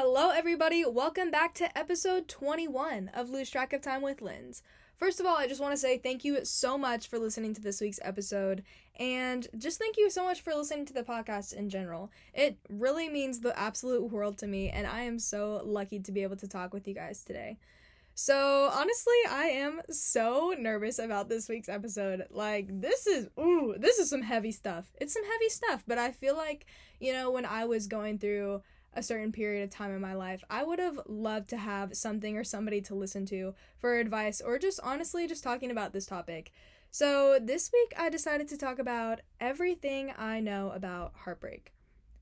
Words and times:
Hello, 0.00 0.30
everybody. 0.30 0.84
Welcome 0.84 1.32
back 1.32 1.54
to 1.54 1.76
episode 1.76 2.28
21 2.28 3.10
of 3.14 3.30
Lose 3.30 3.50
Track 3.50 3.72
of 3.72 3.82
Time 3.82 4.00
with 4.00 4.22
Linz. 4.22 4.62
First 4.94 5.18
of 5.18 5.26
all, 5.26 5.36
I 5.36 5.48
just 5.48 5.60
want 5.60 5.72
to 5.72 5.76
say 5.76 5.98
thank 5.98 6.24
you 6.24 6.44
so 6.44 6.78
much 6.78 7.08
for 7.08 7.18
listening 7.18 7.52
to 7.54 7.60
this 7.60 7.80
week's 7.80 7.98
episode, 8.04 8.62
and 9.00 9.48
just 9.58 9.80
thank 9.80 9.96
you 9.96 10.08
so 10.08 10.22
much 10.22 10.40
for 10.40 10.54
listening 10.54 10.86
to 10.86 10.92
the 10.92 11.02
podcast 11.02 11.52
in 11.52 11.68
general. 11.68 12.12
It 12.32 12.58
really 12.68 13.08
means 13.08 13.40
the 13.40 13.58
absolute 13.58 14.12
world 14.12 14.38
to 14.38 14.46
me, 14.46 14.70
and 14.70 14.86
I 14.86 15.00
am 15.00 15.18
so 15.18 15.62
lucky 15.64 15.98
to 15.98 16.12
be 16.12 16.22
able 16.22 16.36
to 16.36 16.46
talk 16.46 16.72
with 16.72 16.86
you 16.86 16.94
guys 16.94 17.24
today. 17.24 17.58
So, 18.14 18.70
honestly, 18.72 19.18
I 19.28 19.46
am 19.46 19.80
so 19.90 20.54
nervous 20.56 21.00
about 21.00 21.28
this 21.28 21.48
week's 21.48 21.68
episode. 21.68 22.24
Like, 22.30 22.68
this 22.80 23.08
is, 23.08 23.30
ooh, 23.36 23.74
this 23.76 23.98
is 23.98 24.08
some 24.10 24.22
heavy 24.22 24.52
stuff. 24.52 24.92
It's 25.00 25.12
some 25.12 25.24
heavy 25.24 25.48
stuff, 25.48 25.82
but 25.88 25.98
I 25.98 26.12
feel 26.12 26.36
like, 26.36 26.66
you 27.00 27.12
know, 27.12 27.32
when 27.32 27.44
I 27.44 27.64
was 27.64 27.88
going 27.88 28.18
through 28.18 28.62
a 28.94 29.02
certain 29.02 29.32
period 29.32 29.64
of 29.64 29.70
time 29.70 29.92
in 29.92 30.00
my 30.00 30.14
life, 30.14 30.42
I 30.50 30.64
would 30.64 30.78
have 30.78 31.00
loved 31.06 31.48
to 31.50 31.56
have 31.56 31.96
something 31.96 32.36
or 32.36 32.44
somebody 32.44 32.80
to 32.82 32.94
listen 32.94 33.26
to 33.26 33.54
for 33.78 33.96
advice 33.96 34.40
or 34.40 34.58
just 34.58 34.80
honestly 34.82 35.26
just 35.26 35.44
talking 35.44 35.70
about 35.70 35.92
this 35.92 36.06
topic. 36.06 36.52
So, 36.90 37.38
this 37.40 37.70
week 37.72 37.92
I 37.98 38.08
decided 38.08 38.48
to 38.48 38.56
talk 38.56 38.78
about 38.78 39.20
everything 39.40 40.12
I 40.16 40.40
know 40.40 40.72
about 40.74 41.12
heartbreak. 41.24 41.72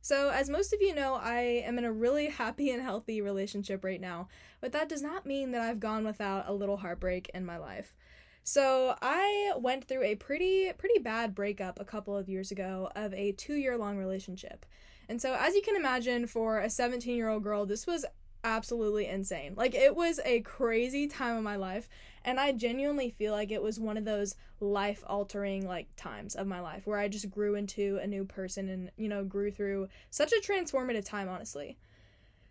So, 0.03 0.31
as 0.31 0.51
most 0.51 0.73
of 0.73 0.81
you 0.81 0.95
know, 0.95 1.15
I 1.15 1.63
am 1.65 1.79
in 1.79 1.85
a 1.85 1.93
really 1.93 2.29
happy 2.31 2.71
and 2.71 2.83
healthy 2.83 3.21
relationship 3.21 3.85
right 3.85 4.01
now, 4.01 4.29
but 4.61 4.73
that 4.73 4.89
does 4.89 5.03
not 5.03 5.27
mean 5.27 5.53
that 5.53 5.63
I've 5.63 5.81
gone 5.81 6.05
without 6.05 6.49
a 6.49 6.53
little 6.53 6.77
heartbreak 6.77 7.31
in 7.33 7.47
my 7.47 7.59
life. 7.59 7.95
So, 8.43 8.97
I 9.01 9.53
went 9.57 9.87
through 9.87 10.03
a 10.03 10.17
pretty 10.17 10.73
pretty 10.77 10.99
bad 10.99 11.35
breakup 11.35 11.81
a 11.81 11.85
couple 11.85 12.17
of 12.17 12.29
years 12.29 12.51
ago 12.51 12.91
of 12.97 13.15
a 13.15 13.33
2-year 13.33 13.79
long 13.79 13.99
relationship. 13.99 14.67
And 15.09 15.21
so, 15.21 15.37
as 15.39 15.55
you 15.55 15.63
can 15.63 15.77
imagine, 15.77 16.27
for 16.27 16.59
a 16.59 16.71
17 16.71 17.17
year 17.17 17.29
old 17.29 17.43
girl, 17.43 17.67
this 17.67 17.87
was 17.87 18.05
absolutely 18.43 19.07
insane. 19.07 19.55
Like, 19.57 19.75
it 19.75 19.95
was 19.95 20.21
a 20.25 20.41
crazy 20.41 21.07
time 21.07 21.37
of 21.37 21.43
my 21.43 21.57
life. 21.57 21.89
And 22.25 22.41
I 22.41 22.53
genuinely 22.53 23.11
feel 23.11 23.33
like 23.33 23.51
it 23.51 23.63
was 23.63 23.79
one 23.79 23.97
of 23.97 24.05
those 24.05 24.35
life 24.61 25.05
altering, 25.07 25.67
like, 25.67 25.89
times 25.97 26.35
of 26.35 26.47
my 26.47 26.61
life 26.61 26.87
where 26.87 26.99
I 26.99 27.09
just 27.09 27.31
grew 27.31 27.55
into 27.55 27.99
a 28.03 28.07
new 28.07 28.25
person 28.25 28.69
and, 28.69 28.91
you 28.97 29.09
know, 29.09 29.25
grew 29.25 29.51
through 29.51 29.89
such 30.11 30.33
a 30.33 30.41
transformative 30.41 31.05
time, 31.05 31.29
honestly. 31.29 31.77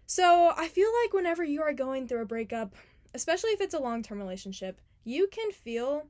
So, 0.06 0.54
I 0.56 0.68
feel 0.68 0.90
like 1.04 1.14
whenever 1.14 1.44
you 1.44 1.62
are 1.62 1.74
going 1.74 2.08
through 2.08 2.22
a 2.22 2.26
breakup, 2.26 2.76
especially 3.14 3.52
if 3.52 3.62
it's 3.62 3.74
a 3.74 3.80
long 3.80 4.04
term 4.04 4.20
relationship, 4.20 4.80
you 5.04 5.28
can 5.28 5.52
feel 5.52 6.08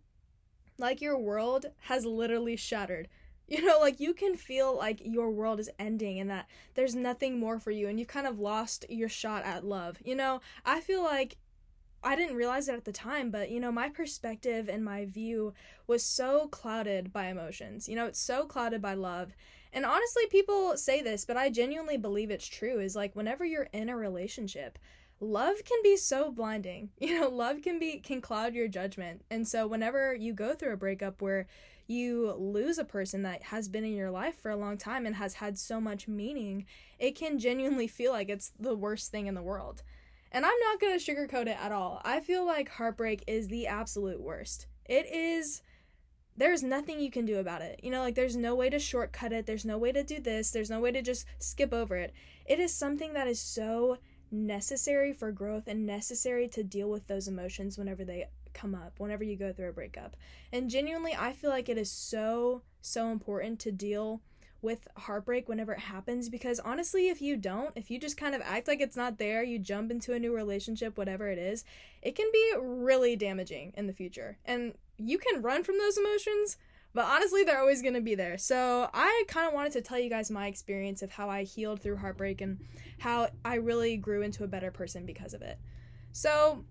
like 0.78 1.02
your 1.02 1.18
world 1.18 1.68
has 1.82 2.06
literally 2.06 2.56
shattered 2.56 3.08
you 3.48 3.64
know, 3.64 3.80
like 3.80 4.00
you 4.00 4.14
can 4.14 4.36
feel 4.36 4.76
like 4.76 5.02
your 5.04 5.30
world 5.30 5.60
is 5.60 5.70
ending 5.78 6.20
and 6.20 6.30
that 6.30 6.48
there's 6.74 6.96
nothing 6.96 7.40
more 7.40 7.60
for 7.60 7.72
you 7.72 7.88
and 7.88 8.00
you've 8.00 8.08
kind 8.08 8.28
of 8.28 8.40
lost 8.40 8.86
your 8.90 9.10
shot 9.10 9.44
at 9.46 9.64
love. 9.64 9.98
You 10.04 10.16
know, 10.16 10.42
I 10.66 10.82
feel 10.82 11.04
like 11.04 11.38
I 12.04 12.16
didn't 12.16 12.36
realize 12.36 12.68
it 12.68 12.76
at 12.76 12.86
the 12.86 12.92
time, 12.92 13.32
but 13.32 13.50
you 13.50 13.60
know, 13.60 13.72
my 13.72 13.90
perspective 13.90 14.70
and 14.70 14.86
my 14.86 15.06
view 15.06 15.54
was 15.88 16.04
so 16.04 16.48
clouded 16.48 17.12
by 17.12 17.28
emotions. 17.28 17.90
You 17.90 17.96
know, 17.96 18.06
it's 18.06 18.20
so 18.20 18.46
clouded 18.46 18.82
by 18.82 18.94
love. 18.94 19.36
And 19.74 19.86
honestly, 19.86 20.26
people 20.28 20.78
say 20.78 21.02
this, 21.02 21.26
but 21.26 21.36
I 21.36 21.50
genuinely 21.50 21.98
believe 21.98 22.32
it's 22.32 22.48
true 22.48 22.80
is 22.80 22.96
like 22.96 23.16
whenever 23.16 23.44
you're 23.44 23.70
in 23.74 23.90
a 23.90 23.98
relationship, 23.98 24.80
love 25.20 25.64
can 25.66 25.80
be 25.84 25.98
so 25.98 26.32
blinding. 26.32 26.90
You 27.00 27.20
know, 27.20 27.30
love 27.30 27.62
can 27.62 27.80
be 27.80 28.00
can 28.00 28.22
cloud 28.22 28.54
your 28.54 28.68
judgment. 28.68 29.24
And 29.30 29.48
so 29.48 29.68
whenever 29.68 30.16
you 30.16 30.34
go 30.34 30.54
through 30.54 30.74
a 30.74 30.78
breakup 30.78 31.22
where 31.22 31.48
you 31.88 32.34
lose 32.38 32.78
a 32.78 32.84
person 32.84 33.24
that 33.24 33.44
has 33.44 33.68
been 33.70 33.84
in 33.84 33.94
your 33.94 34.12
life 34.12 34.40
for 34.42 34.52
a 34.52 34.58
long 34.58 34.78
time 34.78 35.06
and 35.06 35.16
has 35.16 35.36
had 35.36 35.58
so 35.58 35.80
much 35.80 36.08
meaning, 36.08 36.66
it 37.00 37.16
can 37.16 37.40
genuinely 37.40 37.88
feel 37.88 38.12
like 38.12 38.30
it's 38.30 38.52
the 38.60 38.76
worst 38.76 39.12
thing 39.12 39.28
in 39.28 39.36
the 39.36 39.42
world. 39.42 39.84
And 40.32 40.46
I'm 40.46 40.60
not 40.60 40.80
going 40.80 40.98
to 40.98 41.04
sugarcoat 41.04 41.48
it 41.48 41.58
at 41.62 41.72
all. 41.72 42.02
I 42.04 42.20
feel 42.20 42.46
like 42.46 42.70
heartbreak 42.70 43.24
is 43.28 43.48
the 43.48 43.68
absolute 43.68 44.20
worst. 44.20 44.68
It 44.86 45.06
is 45.12 45.62
there's 46.38 46.64
nothing 46.64 47.00
you 47.00 47.10
can 47.10 47.26
do 47.26 47.40
about 47.40 47.62
it. 47.62 47.80
You 47.82 47.92
know, 47.92 48.02
like 48.02 48.16
there's 48.16 48.36
no 48.36 48.56
way 48.56 48.70
to 48.70 48.80
shortcut 48.80 49.32
it. 49.32 49.46
There's 49.46 49.64
no 49.64 49.78
way 49.78 49.92
to 49.94 50.04
do 50.04 50.20
this. 50.20 50.52
There's 50.52 50.70
no 50.70 50.82
way 50.82 50.92
to 50.92 51.02
just 51.02 51.26
skip 51.40 51.74
over 51.74 51.96
it. 51.96 52.14
It 52.46 52.60
is 52.60 52.74
something 52.74 53.14
that 53.14 53.28
is 53.28 53.40
so 53.40 53.98
necessary 54.32 55.14
for 55.14 55.32
growth 55.32 55.68
and 55.68 55.86
necessary 55.86 56.48
to 56.50 56.64
deal 56.64 56.90
with 56.90 57.08
those 57.08 57.28
emotions 57.28 57.78
whenever 57.78 58.04
they 58.04 58.26
come 58.56 58.74
up 58.74 58.94
whenever 58.98 59.24
you 59.24 59.36
go 59.36 59.54
through 59.54 59.70
a 59.70 59.74
breakup. 59.74 60.16
And 60.52 60.70
genuinely, 60.70 61.16
I 61.18 61.34
feel 61.34 61.52
like 61.52 61.70
it 61.70 61.78
is 61.78 61.92
so, 61.92 62.64
so 62.82 63.10
important 63.10 63.60
to 63.60 63.72
deal 63.72 64.22
with 64.66 64.88
heartbreak 64.98 65.48
whenever 65.48 65.74
it 65.74 65.80
happens 65.80 66.28
because 66.28 66.60
honestly, 66.60 67.08
if 67.08 67.22
you 67.22 67.38
don't, 67.38 67.72
if 67.76 67.92
you 67.92 68.00
just 68.00 68.18
kind 68.18 68.34
of 68.34 68.42
act 68.44 68.68
like 68.68 68.82
it's 68.82 68.98
not 68.98 69.20
there, 69.20 69.44
you 69.44 69.60
jump 69.60 69.92
into 69.92 70.14
a 70.14 70.20
new 70.20 70.34
relationship, 70.34 70.98
whatever 70.98 71.30
it 71.30 71.38
is, 71.38 71.64
it 72.02 72.16
can 72.16 72.28
be 72.34 72.54
really 72.60 73.16
damaging 73.16 73.72
in 73.78 73.86
the 73.86 73.94
future. 73.94 74.40
And 74.44 74.74
you 74.98 75.20
can 75.20 75.44
run 75.44 75.64
from 75.64 75.78
those 75.78 75.98
emotions, 75.98 76.58
but 76.96 77.06
honestly, 77.06 77.44
they're 77.44 77.60
always 77.60 77.82
going 77.84 77.94
to 77.94 78.02
be 78.02 78.16
there. 78.16 78.38
So, 78.38 78.90
I 78.94 79.26
kind 79.28 79.48
of 79.48 79.54
wanted 79.54 79.74
to 79.74 79.82
tell 79.82 80.00
you 80.00 80.10
guys 80.10 80.32
my 80.32 80.48
experience 80.48 81.02
of 81.02 81.12
how 81.12 81.30
I 81.30 81.44
healed 81.44 81.82
through 81.82 81.98
heartbreak 81.98 82.42
and 82.42 82.60
how 83.00 83.30
I 83.44 83.56
really 83.56 83.98
grew 83.98 84.22
into 84.22 84.46
a 84.46 84.48
better 84.48 84.72
person 84.72 85.06
because 85.06 85.34
of 85.34 85.42
it. 85.42 85.60
So, 86.14 86.64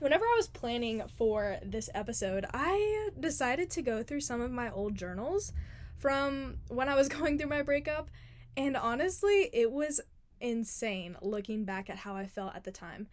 whenever 0.00 0.24
I 0.24 0.34
was 0.36 0.48
planning 0.48 1.02
for 1.16 1.58
this 1.62 1.88
episode, 1.94 2.46
I 2.52 3.10
decided 3.18 3.70
to 3.70 3.82
go 3.82 4.02
through 4.02 4.22
some 4.22 4.40
of 4.40 4.50
my 4.50 4.70
old 4.70 4.96
journals 4.96 5.52
from 5.98 6.56
when 6.68 6.88
I 6.88 6.96
was 6.96 7.08
going 7.16 7.38
through 7.38 7.50
my 7.50 7.62
breakup. 7.62 8.10
And 8.56 8.76
honestly, 8.76 9.50
it 9.52 9.70
was 9.70 10.00
insane 10.40 11.16
looking 11.20 11.64
back 11.64 11.88
at 11.90 11.98
how 11.98 12.16
I 12.16 12.26
felt 12.26 12.56
at 12.56 12.64
the 12.64 12.72
time. 12.72 13.06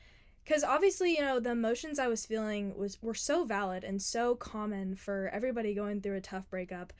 Cuz 0.46 0.64
obviously, 0.64 1.16
you 1.16 1.22
know, 1.22 1.42
the 1.42 1.52
emotions 1.52 2.00
I 2.00 2.08
was 2.08 2.26
feeling 2.26 2.76
was 2.78 3.02
were 3.02 3.14
so 3.14 3.44
valid 3.44 3.84
and 3.84 4.02
so 4.02 4.34
common 4.34 4.96
for 4.96 5.30
everybody 5.34 5.74
going 5.74 6.00
through 6.00 6.16
a 6.16 6.22
tough 6.22 6.50
breakup. 6.50 6.94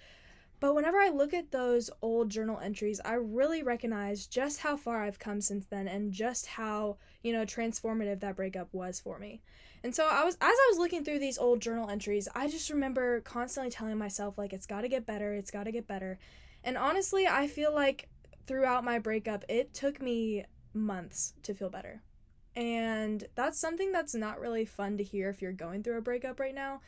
But 0.60 0.74
whenever 0.74 0.98
I 0.98 1.10
look 1.10 1.34
at 1.34 1.52
those 1.52 1.90
old 2.02 2.30
journal 2.30 2.60
entries, 2.60 3.00
I 3.06 3.14
really 3.14 3.62
recognize 3.62 4.26
just 4.26 4.60
how 4.60 4.76
far 4.76 5.04
I've 5.04 5.20
come 5.20 5.40
since 5.40 5.68
then 5.68 5.88
and 5.88 6.12
just 6.12 6.48
how, 6.48 6.98
you 7.22 7.32
know, 7.32 7.46
transformative 7.46 8.20
that 8.22 8.36
breakup 8.36 8.74
was 8.74 9.00
for 9.00 9.20
me. 9.20 9.42
And 9.88 9.96
so 9.96 10.06
I 10.06 10.26
was 10.26 10.36
as 10.36 10.42
I 10.42 10.68
was 10.70 10.80
looking 10.80 11.06
through 11.06 11.20
these 11.20 11.38
old 11.38 11.62
journal 11.62 11.90
entries, 11.90 12.28
I 12.36 12.50
just 12.50 12.70
remember 12.70 13.22
constantly 13.22 13.72
telling 13.72 13.98
myself 13.98 14.38
like 14.38 14.52
it's 14.52 14.66
got 14.66 14.82
to 14.82 14.90
get 14.90 15.06
better, 15.06 15.34
it's 15.34 15.50
got 15.50 15.64
to 15.64 15.72
get 15.72 15.88
better. 15.88 16.20
And 16.62 16.78
honestly, 16.78 17.26
I 17.26 17.48
feel 17.48 17.74
like 17.74 18.10
throughout 18.48 18.84
my 18.84 19.00
breakup, 19.00 19.46
it 19.48 19.74
took 19.74 20.02
me 20.02 20.44
months 20.74 21.36
to 21.44 21.54
feel 21.54 21.70
better. 21.70 22.02
And 22.54 23.24
that's 23.36 23.62
something 23.62 23.94
that's 23.94 24.14
not 24.14 24.42
really 24.42 24.66
fun 24.66 24.98
to 24.98 25.06
hear 25.06 25.30
if 25.30 25.42
you're 25.42 25.54
going 25.54 25.84
through 25.84 26.00
a 26.00 26.02
breakup 26.02 26.38
right 26.38 26.54
now. 26.54 26.82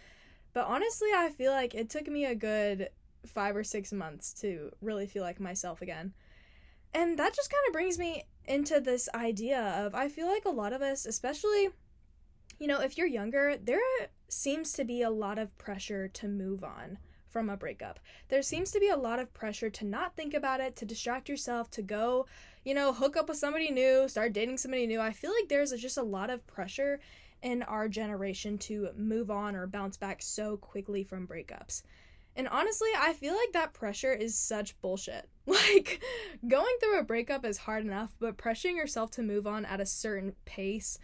But 0.51 0.65
honestly, 0.65 1.07
I 1.15 1.29
feel 1.29 1.53
like 1.53 1.73
it 1.73 1.89
took 1.89 2.09
me 2.09 2.25
a 2.25 2.35
good 2.35 2.89
five 3.25 3.55
or 3.55 3.63
six 3.63 3.93
months 3.93 4.33
to 4.41 4.71
really 4.81 5.07
feel 5.07 5.23
like 5.23 5.39
myself 5.39 5.81
again. 5.81 6.11
And 6.93 7.17
that 7.17 7.33
just 7.33 7.49
kind 7.49 7.63
of 7.65 7.71
brings 7.71 7.97
me 7.97 8.25
into 8.43 8.81
this 8.81 9.07
idea 9.15 9.61
of 9.85 9.95
I 9.95 10.09
feel 10.09 10.27
like 10.27 10.43
a 10.43 10.49
lot 10.49 10.73
of 10.73 10.81
us, 10.81 11.05
especially, 11.05 11.69
you 12.59 12.67
know, 12.67 12.81
if 12.81 12.97
you're 12.97 13.07
younger, 13.07 13.55
there 13.57 13.79
seems 14.27 14.73
to 14.73 14.83
be 14.83 15.01
a 15.01 15.09
lot 15.09 15.39
of 15.39 15.57
pressure 15.57 16.07
to 16.09 16.27
move 16.27 16.63
on 16.63 16.99
from 17.29 17.49
a 17.49 17.57
breakup. 17.57 17.99
There 18.27 18.41
seems 18.41 18.71
to 18.71 18.79
be 18.79 18.89
a 18.89 18.97
lot 18.97 19.19
of 19.19 19.33
pressure 19.33 19.69
to 19.69 19.85
not 19.85 20.15
think 20.15 20.33
about 20.33 20.59
it, 20.59 20.75
to 20.77 20.85
distract 20.85 21.29
yourself, 21.29 21.69
to 21.71 21.81
go, 21.81 22.25
you 22.65 22.73
know, 22.73 22.91
hook 22.91 23.15
up 23.15 23.29
with 23.29 23.37
somebody 23.37 23.71
new, 23.71 24.07
start 24.07 24.33
dating 24.33 24.57
somebody 24.57 24.87
new. 24.87 24.99
I 24.99 25.11
feel 25.11 25.31
like 25.31 25.47
there's 25.47 25.71
just 25.73 25.97
a 25.97 26.03
lot 26.03 26.29
of 26.29 26.45
pressure 26.47 26.99
in 27.41 27.63
our 27.63 27.87
generation 27.87 28.57
to 28.57 28.89
move 28.97 29.31
on 29.31 29.55
or 29.55 29.67
bounce 29.67 29.97
back 29.97 30.21
so 30.21 30.57
quickly 30.57 31.03
from 31.03 31.27
breakups. 31.27 31.83
And 32.35 32.47
honestly, 32.47 32.89
I 32.97 33.13
feel 33.13 33.35
like 33.35 33.53
that 33.53 33.73
pressure 33.73 34.13
is 34.13 34.37
such 34.37 34.79
bullshit. 34.81 35.29
Like, 35.49 35.99
going 36.47 36.75
through 36.79 36.99
a 36.99 37.03
breakup 37.03 37.43
is 37.43 37.57
hard 37.57 37.83
enough, 37.83 38.15
but 38.19 38.37
pressuring 38.37 38.75
yourself 38.75 39.09
to 39.11 39.23
move 39.23 39.47
on 39.47 39.65
at 39.65 39.81
a 39.81 39.85
certain 39.85 40.35
pace, 40.45 40.99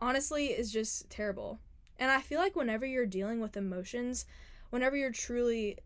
honestly, 0.00 0.46
is 0.46 0.72
just 0.72 1.10
terrible. 1.10 1.58
And 1.98 2.10
I 2.10 2.20
feel 2.20 2.38
like 2.38 2.56
whenever 2.56 2.86
you're 2.86 3.06
dealing 3.06 3.40
with 3.40 3.56
emotions, 3.56 4.26
whenever 4.70 4.96
you're 4.96 5.12
truly 5.12 5.78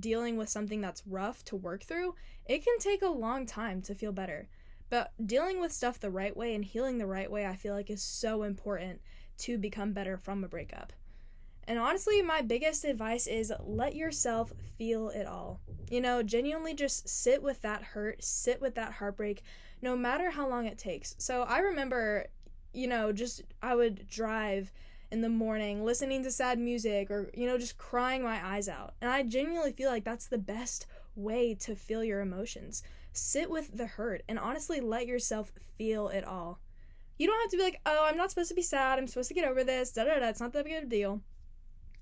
dealing 0.00 0.36
with 0.36 0.48
something 0.48 0.80
that's 0.80 1.06
rough 1.06 1.44
to 1.44 1.56
work 1.56 1.82
through, 1.82 2.14
it 2.46 2.64
can 2.64 2.78
take 2.78 3.02
a 3.02 3.08
long 3.08 3.44
time 3.44 3.82
to 3.82 3.94
feel 3.94 4.12
better. 4.12 4.48
But 4.90 5.12
dealing 5.24 5.60
with 5.60 5.72
stuff 5.72 6.00
the 6.00 6.10
right 6.10 6.34
way 6.34 6.54
and 6.54 6.64
healing 6.64 6.96
the 6.96 7.06
right 7.06 7.30
way, 7.30 7.46
I 7.46 7.56
feel 7.56 7.74
like 7.74 7.90
is 7.90 8.02
so 8.02 8.42
important 8.42 9.00
to 9.38 9.58
become 9.58 9.92
better 9.92 10.16
from 10.16 10.42
a 10.42 10.48
breakup. 10.48 10.92
And 11.64 11.78
honestly, 11.78 12.22
my 12.22 12.40
biggest 12.40 12.84
advice 12.86 13.26
is 13.26 13.52
let 13.60 13.94
yourself 13.94 14.54
feel 14.78 15.10
it 15.10 15.26
all. 15.26 15.60
You 15.90 16.00
know, 16.00 16.22
genuinely 16.22 16.72
just 16.72 17.06
sit 17.06 17.42
with 17.42 17.60
that 17.60 17.82
hurt, 17.82 18.24
sit 18.24 18.62
with 18.62 18.74
that 18.76 18.92
heartbreak, 18.92 19.42
no 19.82 19.94
matter 19.94 20.30
how 20.30 20.48
long 20.48 20.64
it 20.64 20.78
takes. 20.78 21.14
So 21.18 21.42
I 21.42 21.58
remember, 21.58 22.28
you 22.72 22.86
know, 22.86 23.12
just 23.12 23.42
I 23.62 23.74
would 23.74 24.08
drive 24.08 24.72
in 25.10 25.20
the 25.22 25.28
morning 25.28 25.84
listening 25.84 26.22
to 26.22 26.30
sad 26.30 26.58
music 26.58 27.10
or, 27.10 27.30
you 27.34 27.46
know, 27.46 27.58
just 27.58 27.78
crying 27.78 28.22
my 28.22 28.44
eyes 28.44 28.68
out. 28.68 28.94
And 29.00 29.10
I 29.10 29.22
genuinely 29.22 29.72
feel 29.72 29.90
like 29.90 30.04
that's 30.04 30.26
the 30.26 30.38
best 30.38 30.86
way 31.16 31.54
to 31.54 31.74
feel 31.74 32.04
your 32.04 32.20
emotions. 32.20 32.82
Sit 33.12 33.50
with 33.50 33.76
the 33.76 33.86
hurt 33.86 34.22
and 34.28 34.38
honestly 34.38 34.80
let 34.80 35.06
yourself 35.06 35.52
feel 35.76 36.08
it 36.08 36.24
all. 36.24 36.60
You 37.18 37.26
don't 37.26 37.40
have 37.40 37.50
to 37.50 37.56
be 37.56 37.62
like, 37.62 37.80
oh, 37.84 38.06
I'm 38.08 38.16
not 38.16 38.30
supposed 38.30 38.50
to 38.50 38.54
be 38.54 38.62
sad. 38.62 38.98
I'm 38.98 39.08
supposed 39.08 39.28
to 39.28 39.34
get 39.34 39.48
over 39.48 39.64
this. 39.64 39.90
Da 39.92 40.04
da 40.04 40.18
da. 40.20 40.28
It's 40.28 40.40
not 40.40 40.52
that 40.52 40.64
big 40.64 40.74
of 40.74 40.84
a 40.84 40.86
deal. 40.86 41.20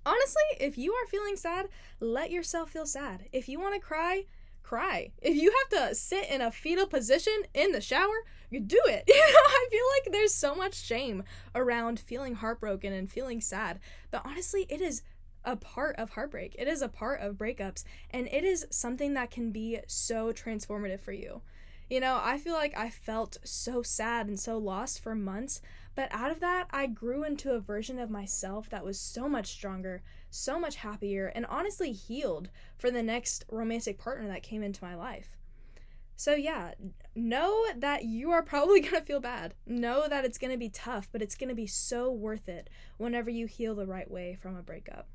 Honestly, 0.05 0.43
if 0.61 0.77
you 0.77 0.93
are 0.93 1.07
feeling 1.07 1.37
sad, 1.37 1.69
let 2.01 2.31
yourself 2.31 2.71
feel 2.71 2.87
sad. 2.87 3.27
If 3.33 3.49
you 3.49 3.59
want 3.59 3.75
to 3.75 3.81
cry, 3.81 4.25
cry. 4.63 5.13
If 5.23 5.37
you 5.37 5.53
have 5.71 5.89
to 5.89 5.95
sit 5.95 6.29
in 6.29 6.41
a 6.41 6.53
fetal 6.53 6.87
position 6.87 7.35
in 7.55 7.73
the 7.73 7.81
shower, 7.81 8.25
do 8.51 8.81
it. 8.87 9.05
You 9.09 9.15
know, 9.15 9.49
I 9.49 9.67
feel 9.71 9.85
like 9.95 10.13
there's 10.13 10.35
so 10.35 10.55
much 10.55 10.75
shame 10.75 11.25
around 11.55 11.99
feeling 12.01 12.35
heartbroken 12.35 12.93
and 12.93 13.11
feeling 13.11 13.41
sad. 13.41 13.81
But 14.11 14.23
honestly, 14.25 14.67
it 14.69 14.81
is 14.81 15.03
a 15.45 15.57
part 15.57 15.97
of 15.97 16.11
heartbreak. 16.11 16.57
It 16.59 16.69
is 16.69 16.83
a 16.83 16.89
part 16.89 17.21
of 17.21 17.37
breakups, 17.37 17.85
and 18.11 18.29
it 18.29 18.45
is 18.45 18.67
something 18.71 19.15
that 19.15 19.31
can 19.31 19.53
be 19.53 19.79
so 19.87 20.33
transformative 20.33 21.01
for 21.01 21.13
you. 21.13 21.43
You 21.89 22.01
know, 22.01 22.21
I 22.23 22.39
feel 22.39 22.55
like 22.55 22.77
I 22.77 22.91
felt 22.91 23.39
so 23.45 23.81
sad 23.81 24.27
and 24.27 24.39
so 24.39 24.59
lost 24.59 25.01
for 25.01 25.15
months, 25.15 25.61
but 25.95 26.09
out 26.13 26.33
of 26.33 26.41
that, 26.41 26.67
I 26.71 26.89
grew 26.89 27.23
into 27.23 27.53
a 27.53 27.61
version 27.61 28.01
of 28.01 28.11
myself 28.11 28.69
that 28.71 28.85
was 28.85 29.01
so 29.01 29.29
much 29.29 29.47
stronger, 29.47 30.03
so 30.29 30.59
much 30.59 30.77
happier, 30.77 31.29
and 31.29 31.47
honestly 31.47 31.93
healed 31.93 32.51
for 32.77 32.91
the 32.91 33.05
next 33.05 33.45
romantic 33.49 33.99
partner 33.99 34.27
that 34.27 34.43
came 34.43 34.65
into 34.65 34.85
my 34.85 34.97
life. 34.97 35.39
So, 36.17 36.35
yeah, 36.35 36.73
know 37.15 37.67
that 37.77 38.05
you 38.05 38.31
are 38.31 38.43
probably 38.43 38.81
going 38.83 38.95
to 38.95 39.03
feel 39.03 39.21
bad. 39.21 39.55
Know 39.67 40.09
that 40.09 40.25
it's 40.25 40.39
going 40.39 40.51
to 40.51 40.59
be 40.59 40.71
tough, 40.71 41.09
but 41.13 41.23
it's 41.23 41.37
going 41.37 41.51
to 41.51 41.55
be 41.55 41.67
so 41.67 42.11
worth 42.11 42.49
it 42.49 42.71
whenever 42.97 43.31
you 43.31 43.47
heal 43.47 43.75
the 43.75 43.87
right 43.87 44.11
way 44.11 44.37
from 44.41 44.57
a 44.57 44.63
breakup. 44.63 45.09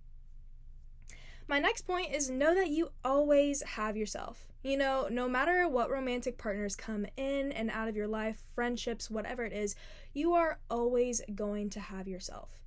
My 1.47 1.59
next 1.59 1.81
point 1.81 2.13
is 2.13 2.29
know 2.29 2.55
that 2.55 2.69
you 2.69 2.91
always 3.03 3.61
have 3.63 3.97
yourself. 3.97 4.47
You 4.63 4.77
know, 4.77 5.07
no 5.09 5.27
matter 5.27 5.67
what 5.67 5.89
romantic 5.89 6.37
partners 6.37 6.75
come 6.75 7.07
in 7.17 7.51
and 7.51 7.71
out 7.71 7.89
of 7.89 7.95
your 7.95 8.07
life, 8.07 8.43
friendships, 8.53 9.09
whatever 9.09 9.43
it 9.43 9.51
is, 9.51 9.75
you 10.13 10.33
are 10.33 10.59
always 10.69 11.21
going 11.33 11.71
to 11.71 11.79
have 11.79 12.07
yourself 12.07 12.61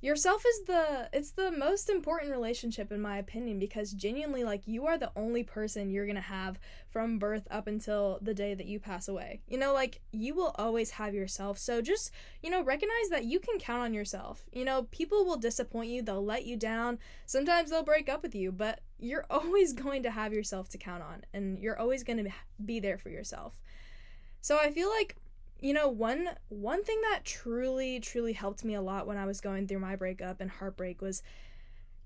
yourself 0.00 0.44
is 0.46 0.62
the 0.66 1.08
it's 1.12 1.32
the 1.32 1.50
most 1.50 1.90
important 1.90 2.32
relationship 2.32 2.90
in 2.90 3.00
my 3.00 3.18
opinion 3.18 3.58
because 3.58 3.92
genuinely 3.92 4.44
like 4.44 4.66
you 4.66 4.86
are 4.86 4.96
the 4.96 5.12
only 5.14 5.42
person 5.42 5.90
you're 5.90 6.06
going 6.06 6.14
to 6.14 6.22
have 6.22 6.58
from 6.90 7.18
birth 7.18 7.46
up 7.50 7.66
until 7.66 8.18
the 8.20 8.34
day 8.34 8.54
that 8.54 8.66
you 8.66 8.80
pass 8.80 9.08
away. 9.08 9.40
You 9.46 9.58
know, 9.58 9.72
like 9.72 10.00
you 10.12 10.34
will 10.34 10.54
always 10.56 10.92
have 10.92 11.14
yourself. 11.14 11.58
So 11.58 11.80
just, 11.80 12.10
you 12.42 12.50
know, 12.50 12.62
recognize 12.62 13.08
that 13.10 13.24
you 13.24 13.38
can 13.38 13.58
count 13.58 13.82
on 13.82 13.94
yourself. 13.94 14.42
You 14.52 14.64
know, 14.64 14.84
people 14.90 15.24
will 15.24 15.36
disappoint 15.36 15.90
you, 15.90 16.02
they'll 16.02 16.24
let 16.24 16.46
you 16.46 16.56
down. 16.56 16.98
Sometimes 17.26 17.70
they'll 17.70 17.82
break 17.84 18.08
up 18.08 18.22
with 18.22 18.34
you, 18.34 18.50
but 18.50 18.80
you're 18.98 19.26
always 19.30 19.72
going 19.72 20.02
to 20.02 20.10
have 20.10 20.32
yourself 20.32 20.68
to 20.70 20.78
count 20.78 21.02
on 21.02 21.24
and 21.32 21.58
you're 21.58 21.78
always 21.78 22.02
going 22.02 22.24
to 22.24 22.30
be 22.64 22.80
there 22.80 22.98
for 22.98 23.10
yourself. 23.10 23.60
So 24.40 24.58
I 24.58 24.70
feel 24.70 24.88
like 24.88 25.16
you 25.60 25.72
know 25.72 25.88
one 25.88 26.28
one 26.48 26.82
thing 26.82 27.00
that 27.02 27.24
truly 27.24 28.00
truly 28.00 28.32
helped 28.32 28.64
me 28.64 28.74
a 28.74 28.82
lot 28.82 29.06
when 29.06 29.16
i 29.16 29.26
was 29.26 29.40
going 29.40 29.66
through 29.66 29.78
my 29.78 29.96
breakup 29.96 30.40
and 30.40 30.50
heartbreak 30.50 31.00
was 31.00 31.22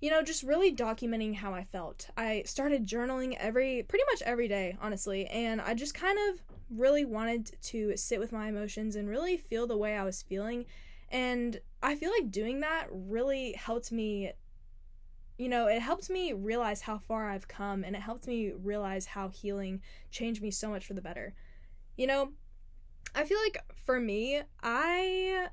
you 0.00 0.10
know 0.10 0.22
just 0.22 0.42
really 0.42 0.74
documenting 0.74 1.36
how 1.36 1.54
i 1.54 1.62
felt 1.64 2.08
i 2.16 2.42
started 2.46 2.86
journaling 2.86 3.36
every 3.38 3.82
pretty 3.84 4.04
much 4.10 4.22
every 4.22 4.48
day 4.48 4.76
honestly 4.80 5.26
and 5.26 5.60
i 5.60 5.74
just 5.74 5.94
kind 5.94 6.18
of 6.28 6.42
really 6.70 7.04
wanted 7.04 7.50
to 7.62 7.96
sit 7.96 8.18
with 8.18 8.32
my 8.32 8.48
emotions 8.48 8.96
and 8.96 9.08
really 9.08 9.36
feel 9.36 9.66
the 9.66 9.76
way 9.76 9.96
i 9.96 10.04
was 10.04 10.22
feeling 10.22 10.64
and 11.10 11.60
i 11.82 11.94
feel 11.94 12.10
like 12.10 12.30
doing 12.30 12.60
that 12.60 12.86
really 12.90 13.52
helped 13.52 13.92
me 13.92 14.32
you 15.36 15.48
know, 15.48 15.66
it 15.66 15.80
helped 15.80 16.10
me 16.10 16.32
realize 16.32 16.82
how 16.82 16.98
far 16.98 17.28
I've 17.28 17.48
come 17.48 17.82
and 17.82 17.96
it 17.96 18.02
helped 18.02 18.26
me 18.26 18.52
realize 18.52 19.06
how 19.06 19.28
healing 19.28 19.82
changed 20.10 20.40
me 20.40 20.50
so 20.50 20.68
much 20.68 20.86
for 20.86 20.94
the 20.94 21.02
better. 21.02 21.34
You 21.96 22.06
know, 22.06 22.32
I 23.14 23.24
feel 23.24 23.38
like 23.38 23.58
for 23.84 24.00
me, 24.00 24.42
I 24.62 25.48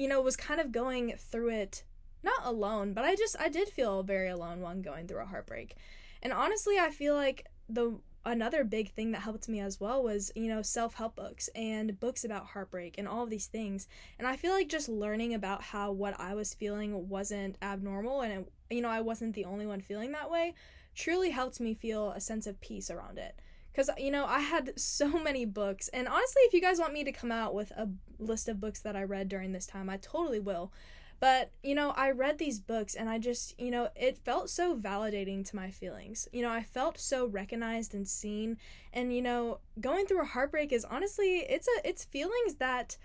you 0.00 0.08
know, 0.08 0.22
was 0.22 0.34
kind 0.34 0.62
of 0.62 0.72
going 0.72 1.12
through 1.18 1.50
it 1.50 1.84
not 2.22 2.44
alone, 2.44 2.94
but 2.94 3.04
I 3.04 3.14
just 3.14 3.36
I 3.38 3.50
did 3.50 3.68
feel 3.68 4.02
very 4.02 4.30
alone 4.30 4.60
when 4.60 4.80
going 4.80 5.06
through 5.06 5.22
a 5.22 5.26
heartbreak. 5.26 5.76
And 6.22 6.32
honestly, 6.32 6.78
I 6.78 6.90
feel 6.90 7.14
like 7.14 7.46
the 7.68 7.98
another 8.24 8.64
big 8.64 8.90
thing 8.92 9.12
that 9.12 9.22
helped 9.22 9.48
me 9.48 9.60
as 9.60 9.78
well 9.78 10.02
was, 10.02 10.32
you 10.34 10.48
know, 10.48 10.62
self-help 10.62 11.16
books 11.16 11.48
and 11.54 12.00
books 12.00 12.24
about 12.24 12.46
heartbreak 12.46 12.96
and 12.96 13.06
all 13.06 13.24
of 13.24 13.30
these 13.30 13.46
things. 13.46 13.88
And 14.18 14.26
I 14.26 14.36
feel 14.36 14.52
like 14.52 14.68
just 14.68 14.88
learning 14.88 15.34
about 15.34 15.62
how 15.62 15.92
what 15.92 16.18
I 16.18 16.34
was 16.34 16.54
feeling 16.54 17.08
wasn't 17.08 17.56
abnormal 17.60 18.22
and 18.22 18.32
it, 18.32 18.52
you 18.70 18.80
know, 18.80 18.90
I 18.90 19.02
wasn't 19.02 19.34
the 19.34 19.44
only 19.44 19.66
one 19.66 19.80
feeling 19.82 20.12
that 20.12 20.30
way 20.30 20.54
truly 20.94 21.30
helped 21.30 21.60
me 21.60 21.74
feel 21.74 22.10
a 22.10 22.20
sense 22.20 22.46
of 22.46 22.60
peace 22.60 22.90
around 22.90 23.18
it 23.18 23.38
because 23.72 23.90
you 23.98 24.10
know 24.10 24.24
i 24.26 24.40
had 24.40 24.72
so 24.78 25.08
many 25.22 25.44
books 25.44 25.88
and 25.88 26.08
honestly 26.08 26.42
if 26.42 26.52
you 26.52 26.60
guys 26.60 26.78
want 26.78 26.92
me 26.92 27.04
to 27.04 27.12
come 27.12 27.32
out 27.32 27.54
with 27.54 27.70
a 27.72 27.88
list 28.18 28.48
of 28.48 28.60
books 28.60 28.80
that 28.80 28.96
i 28.96 29.02
read 29.02 29.28
during 29.28 29.52
this 29.52 29.66
time 29.66 29.88
i 29.88 29.96
totally 29.96 30.40
will 30.40 30.72
but 31.18 31.52
you 31.62 31.74
know 31.74 31.90
i 31.96 32.10
read 32.10 32.38
these 32.38 32.58
books 32.58 32.94
and 32.94 33.08
i 33.08 33.18
just 33.18 33.58
you 33.58 33.70
know 33.70 33.88
it 33.94 34.18
felt 34.18 34.48
so 34.50 34.76
validating 34.76 35.44
to 35.44 35.56
my 35.56 35.70
feelings 35.70 36.28
you 36.32 36.42
know 36.42 36.50
i 36.50 36.62
felt 36.62 36.98
so 36.98 37.26
recognized 37.26 37.94
and 37.94 38.08
seen 38.08 38.56
and 38.92 39.14
you 39.14 39.22
know 39.22 39.58
going 39.80 40.06
through 40.06 40.22
a 40.22 40.26
heartbreak 40.26 40.72
is 40.72 40.84
honestly 40.84 41.40
it's 41.48 41.68
a 41.68 41.88
it's 41.88 42.04
feelings 42.04 42.56
that 42.56 42.96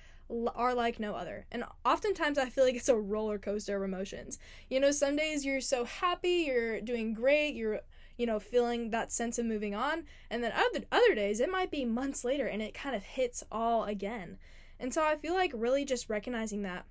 are 0.55 0.73
like 0.73 0.99
no 0.99 1.13
other. 1.13 1.45
And 1.51 1.63
oftentimes 1.83 2.37
I 2.37 2.49
feel 2.49 2.63
like 2.63 2.75
it's 2.75 2.89
a 2.89 2.95
roller 2.95 3.37
coaster 3.37 3.77
of 3.77 3.83
emotions. 3.83 4.39
You 4.69 4.79
know, 4.79 4.91
some 4.91 5.15
days 5.15 5.45
you're 5.45 5.61
so 5.61 5.85
happy, 5.85 6.45
you're 6.47 6.81
doing 6.81 7.13
great, 7.13 7.55
you're 7.55 7.81
you 8.17 8.25
know, 8.25 8.39
feeling 8.39 8.89
that 8.89 9.11
sense 9.11 9.37
of 9.37 9.45
moving 9.45 9.75
on. 9.75 10.03
And 10.29 10.43
then 10.43 10.51
other 10.53 10.85
other 10.91 11.15
days 11.15 11.39
it 11.39 11.51
might 11.51 11.71
be 11.71 11.85
months 11.85 12.23
later 12.23 12.47
and 12.47 12.61
it 12.61 12.73
kind 12.73 12.95
of 12.95 13.03
hits 13.03 13.43
all 13.51 13.85
again. 13.85 14.37
And 14.79 14.93
so 14.93 15.03
I 15.03 15.15
feel 15.15 15.33
like 15.33 15.51
really 15.53 15.85
just 15.85 16.09
recognizing 16.09 16.63
that 16.63 16.85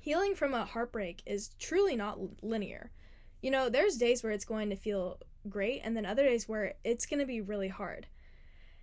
healing 0.00 0.34
from 0.34 0.54
a 0.54 0.64
heartbreak 0.64 1.22
is 1.26 1.50
truly 1.58 1.96
not 1.96 2.18
linear. 2.42 2.90
You 3.42 3.50
know, 3.50 3.68
there's 3.68 3.96
days 3.96 4.22
where 4.22 4.32
it's 4.32 4.44
going 4.44 4.70
to 4.70 4.76
feel 4.76 5.18
great 5.48 5.80
and 5.84 5.96
then 5.96 6.06
other 6.06 6.24
days 6.24 6.48
where 6.48 6.74
it's 6.84 7.06
going 7.06 7.20
to 7.20 7.26
be 7.26 7.40
really 7.40 7.68
hard. 7.68 8.06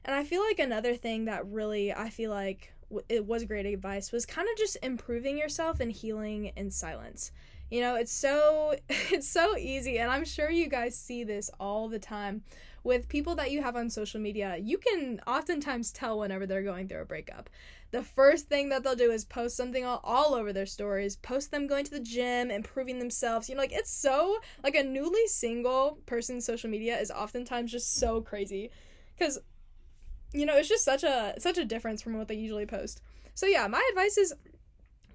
And 0.06 0.16
I 0.16 0.24
feel 0.24 0.42
like 0.42 0.60
another 0.60 0.96
thing 0.96 1.26
that 1.26 1.48
really 1.48 1.94
I 1.94 2.10
feel 2.10 2.32
like 2.32 2.74
it 3.10 3.26
was 3.26 3.46
great 3.46 3.66
advice 3.66 4.12
was 4.12 4.26
kind 4.26 4.48
of 4.52 4.58
just 4.58 4.78
improving 4.84 5.38
yourself 5.38 5.80
and 5.80 5.92
healing 5.92 6.52
in 6.56 6.72
silence. 6.72 7.32
You 7.74 7.82
know, 7.82 7.96
it's 7.96 8.12
so 8.12 8.76
it's 8.90 9.28
so 9.28 9.58
easy 9.58 9.98
and 9.98 10.12
I'm 10.12 10.26
sure 10.26 10.48
you 10.48 10.68
guys 10.68 10.96
see 10.96 11.24
this 11.24 11.50
all 11.60 11.90
the 11.90 11.98
time 11.98 12.44
with 12.84 13.10
people 13.10 13.34
that 13.38 13.50
you 13.50 13.64
have 13.64 13.76
on 13.76 13.90
social 13.90 14.22
media. 14.22 14.58
You 14.62 14.78
can 14.78 15.20
oftentimes 15.26 15.92
tell 15.92 16.20
whenever 16.20 16.46
they're 16.46 16.62
going 16.62 16.88
through 16.88 17.02
a 17.02 17.06
breakup. 17.06 17.50
The 17.90 18.04
first 18.04 18.48
thing 18.48 18.70
that 18.70 18.84
they'll 18.84 18.96
do 18.96 19.10
is 19.10 19.26
post 19.26 19.58
something 19.58 19.84
all, 19.84 20.02
all 20.04 20.36
over 20.36 20.54
their 20.54 20.68
stories, 20.68 21.16
post 21.16 21.50
them 21.50 21.66
going 21.66 21.84
to 21.86 21.90
the 21.90 22.00
gym, 22.00 22.52
improving 22.52 23.00
themselves. 23.00 23.50
You 23.50 23.56
know, 23.56 23.62
like 23.62 23.74
it's 23.74 23.92
so 23.92 24.38
like 24.64 24.76
a 24.76 24.84
newly 24.84 25.26
single 25.26 25.98
person's 26.06 26.46
social 26.46 26.70
media 26.70 27.00
is 27.00 27.10
oftentimes 27.10 27.72
just 27.72 27.96
so 27.96 28.22
crazy 28.22 28.70
cuz 29.18 29.40
you 30.32 30.46
know, 30.46 30.58
it's 30.58 30.70
just 30.70 30.86
such 30.86 31.04
a 31.04 31.34
such 31.40 31.58
a 31.58 31.66
difference 31.66 32.04
from 32.04 32.20
what 32.20 32.28
they 32.28 32.36
usually 32.36 32.68
post. 32.68 33.02
So 33.34 33.48
yeah, 33.48 33.66
my 33.68 33.84
advice 33.90 34.20
is 34.20 34.32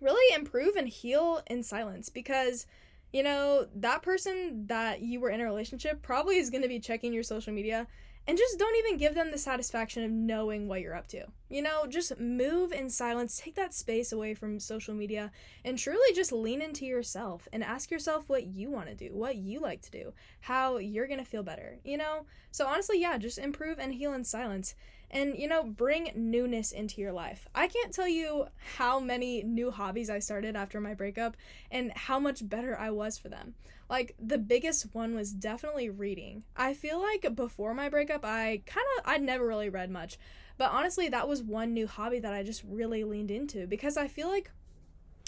really 0.01 0.35
improve 0.35 0.77
and 0.77 0.89
heal 0.89 1.43
in 1.47 1.63
silence 1.63 2.09
because 2.09 2.67
you 3.13 3.23
know 3.23 3.67
that 3.75 4.03
person 4.03 4.67
that 4.67 5.01
you 5.01 5.21
were 5.21 5.31
in 5.31 5.41
a 5.41 5.45
relationship 5.45 6.03
probably 6.03 6.37
is 6.37 6.51
going 6.51 6.63
to 6.63 6.69
be 6.69 6.79
checking 6.79 7.13
your 7.13 7.23
social 7.23 7.53
media 7.53 7.87
and 8.29 8.37
just 8.37 8.59
don't 8.59 8.77
even 8.77 8.99
give 8.99 9.15
them 9.15 9.31
the 9.31 9.39
satisfaction 9.39 10.05
of 10.05 10.11
knowing 10.11 10.69
what 10.69 10.83
you're 10.83 10.95
up 10.95 11.09
to. 11.09 11.25
You 11.49 11.63
know, 11.63 11.87
just 11.89 12.21
move 12.21 12.73
in 12.73 12.91
silence, 12.91 13.41
take 13.43 13.55
that 13.55 13.73
space 13.73 14.13
away 14.13 14.35
from 14.35 14.61
social 14.61 14.93
media, 14.93 15.33
and 15.65 15.79
truly 15.79 16.15
just 16.15 16.31
lean 16.31 16.61
into 16.61 16.85
yourself 16.85 17.49
and 17.55 17.65
ask 17.65 17.91
yourself 17.91 18.29
what 18.29 18.47
you 18.47 18.71
want 18.71 18.89
to 18.89 18.95
do, 18.95 19.15
what 19.15 19.37
you 19.37 19.61
like 19.61 19.81
to 19.81 19.91
do, 19.91 20.13
how 20.43 20.77
you're 20.77 21.07
going 21.07 21.21
to 21.21 21.25
feel 21.25 21.43
better, 21.43 21.79
you 21.85 21.97
know? 21.97 22.27
So, 22.51 22.67
honestly, 22.67 23.01
yeah, 23.01 23.17
just 23.17 23.39
improve 23.39 23.79
and 23.79 23.95
heal 23.95 24.13
in 24.13 24.25
silence 24.25 24.75
and 25.11 25.39
you 25.39 25.49
know 25.49 25.65
bring 25.65 26.11
newness 26.15 26.73
into 26.73 27.01
your 27.01 27.13
life. 27.13 27.47
I 27.55 27.67
can't 27.69 27.93
tell 27.93 28.09
you 28.09 28.47
how 28.77 29.01
many 29.01 29.43
new 29.43 29.71
hobbies 29.71 30.11
i 30.11 30.19
started 30.19 30.57
after 30.57 30.81
my 30.81 30.95
breakup 30.95 31.37
and 31.71 31.93
how 31.93 32.19
much 32.19 32.49
better 32.49 32.79
i 32.79 32.91
was 32.91 33.19
for 33.19 33.29
them. 33.29 33.55
Like 33.89 34.15
the 34.19 34.39
biggest 34.39 34.95
one 34.95 35.15
was 35.15 35.33
definitely 35.33 35.89
reading. 35.89 36.45
I 36.55 36.75
feel 36.75 37.01
like 37.01 37.35
before 37.35 37.75
my 37.75 37.89
breakup 37.89 38.25
i 38.25 38.63
kind 38.67 38.87
of 38.99 39.05
I'd 39.07 39.23
never 39.23 39.47
really 39.47 39.69
read 39.69 39.91
much 39.91 40.19
but 40.59 40.73
honestly 40.73 41.09
that 41.09 41.29
was 41.29 41.43
one 41.43 41.73
new 41.73 41.87
hobby 41.87 42.19
that 42.19 42.35
i 42.35 42.43
just 42.43 42.63
really 42.69 43.05
leaned 43.05 43.31
into 43.31 43.67
because 43.67 43.97
i 43.97 44.09
feel 44.09 44.29
like 44.29 44.51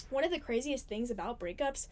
one 0.09 0.23
of 0.23 0.31
the 0.31 0.39
craziest 0.39 0.87
things 0.87 1.09
about 1.09 1.39
breakups 1.39 1.87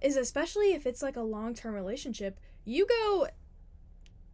is 0.00 0.16
especially 0.16 0.74
if 0.74 0.86
it's 0.86 1.02
like 1.02 1.16
a 1.16 1.22
long-term 1.22 1.74
relationship 1.74 2.38
you 2.64 2.86
go 2.86 3.26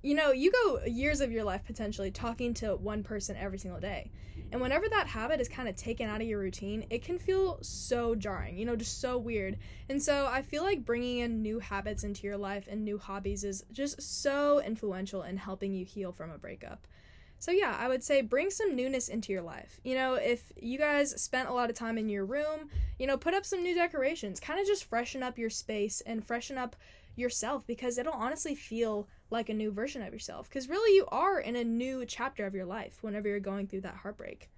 you 0.02 0.14
know, 0.14 0.31
you 0.33 0.52
go 0.52 0.85
years 0.85 1.21
of 1.21 1.33
your 1.33 1.45
life 1.45 1.62
potentially 1.67 2.11
talking 2.11 2.55
to 2.55 2.76
one 2.76 3.02
person 3.02 3.37
every 3.37 3.59
single 3.59 3.81
day. 3.81 4.11
And 4.50 4.61
whenever 4.61 4.88
that 4.88 5.07
habit 5.07 5.40
is 5.40 5.49
kind 5.49 5.69
of 5.69 5.76
taken 5.76 6.09
out 6.09 6.21
of 6.21 6.26
your 6.26 6.38
routine, 6.38 6.87
it 6.88 7.02
can 7.02 7.19
feel 7.19 7.59
so 7.61 8.14
jarring, 8.14 8.57
you 8.57 8.64
know, 8.64 8.76
just 8.76 9.00
so 9.00 9.19
weird. 9.19 9.59
And 9.88 10.02
so 10.02 10.26
I 10.31 10.43
feel 10.43 10.62
like 10.62 10.87
bringing 10.87 11.19
in 11.19 11.43
new 11.43 11.59
habits 11.59 12.05
into 12.05 12.26
your 12.26 12.38
life 12.38 12.67
and 12.71 12.85
new 12.85 12.99
hobbies 12.99 13.45
is 13.45 13.64
just 13.73 14.00
so 14.00 14.61
influential 14.61 15.23
in 15.23 15.37
helping 15.37 15.75
you 15.75 15.85
heal 15.85 16.12
from 16.12 16.31
a 16.31 16.38
breakup. 16.38 16.87
So, 17.40 17.52
yeah, 17.52 17.76
I 17.78 17.88
would 17.88 18.02
say 18.02 18.21
bring 18.21 18.50
some 18.50 18.75
newness 18.75 19.09
into 19.09 19.33
your 19.33 19.43
life. 19.43 19.81
You 19.85 19.95
know, 19.95 20.14
if 20.14 20.52
you 20.57 20.76
guys 20.78 21.21
spent 21.23 21.49
a 21.49 21.52
lot 21.52 21.71
of 21.71 21.76
time 21.76 21.97
in 21.97 22.09
your 22.09 22.25
room, 22.25 22.69
you 22.99 23.07
know, 23.07 23.17
put 23.17 23.35
up 23.35 23.45
some 23.45 23.62
new 23.62 23.75
decorations. 23.75 24.40
Kind 24.40 24.61
of 24.61 24.67
just 24.67 24.85
freshen 24.85 25.23
up 25.23 25.38
your 25.38 25.50
space 25.50 26.00
and 26.00 26.25
freshen 26.25 26.59
up 26.59 26.75
yourself 27.19 27.67
because 27.67 27.99
it'll 27.99 28.13
honestly 28.13 28.55
feel 28.55 29.09
like 29.31 29.49
a 29.49 29.55
new 29.55 29.71
version 29.71 30.03
of 30.03 30.13
yourself. 30.13 30.49
Because 30.49 30.69
really, 30.69 30.95
you 30.95 31.07
are 31.09 31.41
in 31.41 31.57
a 31.57 31.65
new 31.65 32.05
chapter 32.07 32.47
of 32.47 32.55
your 32.55 32.65
life 32.65 32.99
whenever 33.03 33.29
you're 33.29 33.41
going 33.41 33.67
through 33.67 33.83
that 33.83 33.97
heartbreak. 33.97 34.49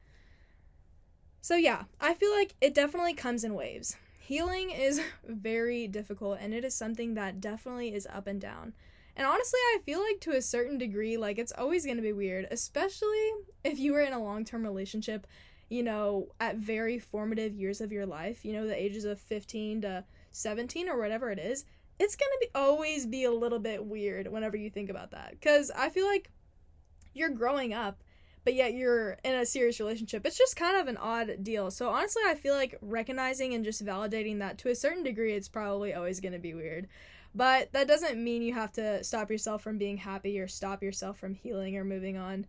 So, 1.41 1.57
yeah, 1.57 1.85
I 2.01 2.15
feel 2.15 2.33
like 2.33 2.55
it 2.61 2.75
definitely 2.75 3.15
comes 3.15 3.45
in 3.45 3.55
waves. 3.55 3.97
Healing 4.19 4.71
is 4.71 5.01
very 5.27 5.89
difficult 5.89 6.39
and 6.41 6.53
it 6.53 6.65
is 6.65 6.75
something 6.75 7.15
that 7.15 7.41
definitely 7.41 7.95
is 7.95 8.07
up 8.13 8.27
and 8.27 8.41
down. 8.41 8.75
And 9.17 9.27
honestly, 9.27 9.59
I 9.75 9.79
feel 9.85 10.01
like 10.01 10.21
to 10.21 10.37
a 10.37 10.43
certain 10.43 10.79
degree, 10.79 11.17
like 11.17 11.39
it's 11.39 11.53
always 11.53 11.85
going 11.85 11.97
to 11.97 12.03
be 12.03 12.13
weird, 12.13 12.47
especially 12.51 13.31
if 13.65 13.79
you 13.79 13.93
were 13.93 14.01
in 14.01 14.13
a 14.13 14.23
long 14.23 14.45
term 14.45 14.63
relationship, 14.63 15.27
you 15.69 15.83
know, 15.83 16.29
at 16.39 16.57
very 16.57 16.99
formative 16.99 17.55
years 17.55 17.81
of 17.81 17.93
your 17.93 18.07
life, 18.07 18.45
you 18.45 18.53
know, 18.53 18.67
the 18.67 18.81
ages 18.81 19.05
of 19.05 19.21
15 19.21 19.83
to 19.83 20.05
17 20.33 20.89
or 20.89 20.99
whatever 20.99 21.31
it 21.31 21.39
is. 21.39 21.65
It's 22.01 22.17
to 22.17 22.39
be 22.41 22.49
always 22.55 23.05
be 23.05 23.25
a 23.25 23.31
little 23.31 23.59
bit 23.59 23.85
weird 23.85 24.27
whenever 24.27 24.57
you 24.57 24.71
think 24.71 24.89
about 24.89 25.11
that. 25.11 25.33
Because 25.33 25.71
I 25.71 25.91
feel 25.91 26.07
like 26.07 26.31
you're 27.13 27.29
growing 27.29 27.75
up, 27.75 28.03
but 28.43 28.55
yet 28.55 28.73
you're 28.73 29.19
in 29.23 29.35
a 29.35 29.45
serious 29.45 29.79
relationship. 29.79 30.25
It's 30.25 30.39
just 30.39 30.57
kind 30.57 30.79
of 30.79 30.89
an 30.89 30.97
odd 30.97 31.45
deal. 31.45 31.71
So 31.71 31.91
honestly, 31.91 32.23
I 32.25 32.37
feel 32.37 32.55
like 32.55 32.79
recognizing 32.81 33.53
and 33.53 33.67
just 33.67 33.85
validating 33.85 34.39
that 34.39 34.57
to 34.59 34.71
a 34.71 34.75
certain 34.75 35.03
degree, 35.03 35.35
it's 35.35 35.49
probably 35.49 35.93
always 35.93 36.21
to 36.33 36.39
be 36.39 36.55
weird. 36.55 36.89
But 37.35 37.73
that 37.73 37.87
doesn't 37.87 38.23
mean 38.23 38.41
you 38.41 38.55
have 38.55 38.73
to 38.73 39.05
stop 39.05 39.31
yourself 39.31 39.63
from 39.63 39.77
being 39.77 39.99
happy 39.99 40.41
or 40.41 40.49
stop 40.49 40.83
yourself 40.83 41.19
from 41.19 41.35
healing 41.35 41.77
or 41.77 41.85
moving 41.85 42.17
on. 42.17 42.47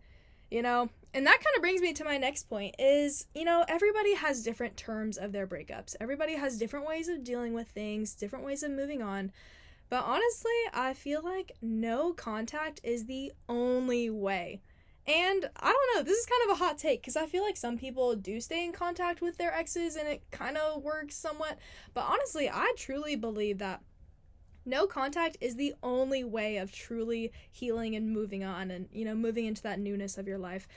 You 0.50 0.62
know, 0.62 0.88
and 1.14 1.26
that 1.26 1.42
kind 1.44 1.56
of 1.56 1.62
brings 1.62 1.82
me 1.82 1.92
to 1.92 2.04
my 2.04 2.16
next 2.16 2.48
point 2.48 2.74
is, 2.78 3.26
you 3.34 3.44
know, 3.44 3.64
everybody 3.68 4.14
has 4.14 4.42
different 4.42 4.76
terms 4.76 5.18
of 5.18 5.32
their 5.32 5.46
breakups. 5.46 5.94
Everybody 6.00 6.36
has 6.36 6.58
different 6.58 6.86
ways 6.86 7.08
of 7.08 7.22
dealing 7.22 7.52
with 7.52 7.68
things, 7.68 8.14
different 8.14 8.44
ways 8.44 8.62
of 8.62 8.70
moving 8.70 9.02
on. 9.02 9.30
But 9.90 10.04
honestly, 10.04 10.50
I 10.72 10.94
feel 10.94 11.20
like 11.22 11.52
no 11.60 12.14
contact 12.14 12.80
is 12.82 13.04
the 13.04 13.32
only 13.46 14.08
way. 14.08 14.62
And 15.06 15.50
I 15.56 15.70
don't 15.70 15.96
know, 15.96 16.02
this 16.02 16.16
is 16.16 16.26
kind 16.26 16.50
of 16.50 16.56
a 16.56 16.64
hot 16.64 16.78
take 16.78 17.02
because 17.02 17.16
I 17.16 17.26
feel 17.26 17.42
like 17.42 17.58
some 17.58 17.76
people 17.76 18.14
do 18.14 18.40
stay 18.40 18.64
in 18.64 18.72
contact 18.72 19.20
with 19.20 19.36
their 19.36 19.52
exes 19.52 19.96
and 19.96 20.08
it 20.08 20.22
kind 20.30 20.56
of 20.56 20.82
works 20.82 21.16
somewhat. 21.16 21.58
But 21.92 22.06
honestly, 22.08 22.48
I 22.48 22.72
truly 22.76 23.16
believe 23.16 23.58
that 23.58 23.82
no 24.64 24.86
contact 24.86 25.36
is 25.40 25.56
the 25.56 25.74
only 25.82 26.24
way 26.24 26.56
of 26.56 26.72
truly 26.72 27.32
healing 27.50 27.96
and 27.96 28.10
moving 28.10 28.44
on 28.44 28.70
and, 28.70 28.88
you 28.92 29.04
know, 29.04 29.14
moving 29.14 29.44
into 29.44 29.62
that 29.64 29.80
newness 29.80 30.16
of 30.16 30.26
your 30.28 30.38
life. 30.38 30.68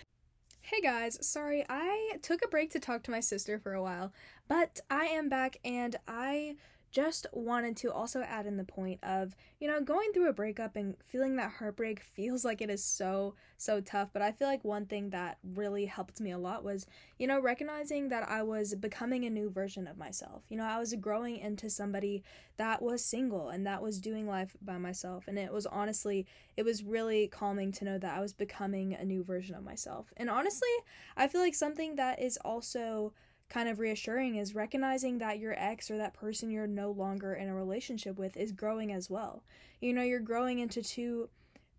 Hey 0.71 0.81
guys, 0.81 1.19
sorry, 1.21 1.63
I 1.69 2.17
took 2.23 2.43
a 2.43 2.47
break 2.47 2.71
to 2.71 2.79
talk 2.79 3.03
to 3.03 3.11
my 3.11 3.19
sister 3.19 3.59
for 3.59 3.73
a 3.75 3.83
while, 3.83 4.11
but 4.47 4.79
I 4.89 5.05
am 5.05 5.29
back 5.29 5.57
and 5.63 5.95
I 6.07 6.55
just 6.95 7.27
wanted 7.33 7.75
to 7.75 7.91
also 7.91 8.21
add 8.21 8.45
in 8.45 8.55
the 8.55 8.63
point 8.63 9.01
of, 9.03 9.35
you 9.59 9.67
know, 9.67 9.81
going 9.81 10.13
through 10.13 10.29
a 10.29 10.33
breakup 10.33 10.77
and 10.77 10.95
feeling 11.05 11.35
that 11.35 11.51
heartbreak 11.59 12.01
feels 12.15 12.45
like 12.45 12.61
it 12.61 12.69
is 12.69 12.81
so, 12.81 13.35
so 13.57 13.81
tough. 13.81 14.11
But 14.13 14.21
I 14.21 14.31
feel 14.31 14.47
like 14.47 14.63
one 14.63 14.85
thing 14.85 15.09
that 15.09 15.37
really 15.43 15.87
helped 15.87 16.21
me 16.21 16.31
a 16.31 16.37
lot 16.37 16.63
was, 16.63 16.85
you 17.19 17.27
know, 17.27 17.37
recognizing 17.37 18.07
that 18.09 18.29
I 18.29 18.43
was 18.43 18.75
becoming 18.75 19.25
a 19.25 19.29
new 19.29 19.49
version 19.49 19.87
of 19.87 19.97
myself. 19.97 20.43
You 20.47 20.55
know, 20.55 20.63
I 20.63 20.79
was 20.79 20.93
growing 20.93 21.35
into 21.35 21.69
somebody 21.69 22.23
that 22.55 22.81
was 22.81 23.03
single 23.03 23.49
and 23.49 23.67
that 23.67 23.81
was 23.81 23.99
doing 23.99 24.25
life 24.25 24.55
by 24.61 24.77
myself. 24.77 25.25
And 25.27 25.37
it 25.37 25.51
was 25.51 25.65
honestly, 25.65 26.25
it 26.55 26.63
was 26.63 26.81
really 26.81 27.27
calming 27.27 27.73
to 27.73 27.83
know 27.83 27.97
that 27.97 28.17
I 28.17 28.21
was 28.21 28.31
becoming 28.31 28.93
a 28.93 29.03
new 29.03 29.21
version 29.21 29.53
of 29.53 29.65
myself. 29.65 30.13
And 30.15 30.29
honestly, 30.29 30.69
I 31.17 31.27
feel 31.27 31.41
like 31.41 31.55
something 31.55 31.97
that 31.97 32.21
is 32.21 32.37
also 32.45 33.11
kind 33.49 33.69
of 33.69 33.79
reassuring 33.79 34.35
is 34.35 34.55
recognizing 34.55 35.19
that 35.19 35.39
your 35.39 35.53
ex 35.57 35.91
or 35.91 35.97
that 35.97 36.13
person 36.13 36.49
you're 36.49 36.67
no 36.67 36.91
longer 36.91 37.33
in 37.33 37.47
a 37.47 37.55
relationship 37.55 38.17
with 38.17 38.35
is 38.37 38.51
growing 38.51 38.91
as 38.91 39.09
well. 39.09 39.43
You 39.79 39.93
know, 39.93 40.01
you're 40.01 40.19
growing 40.19 40.59
into 40.59 40.81
two 40.81 41.29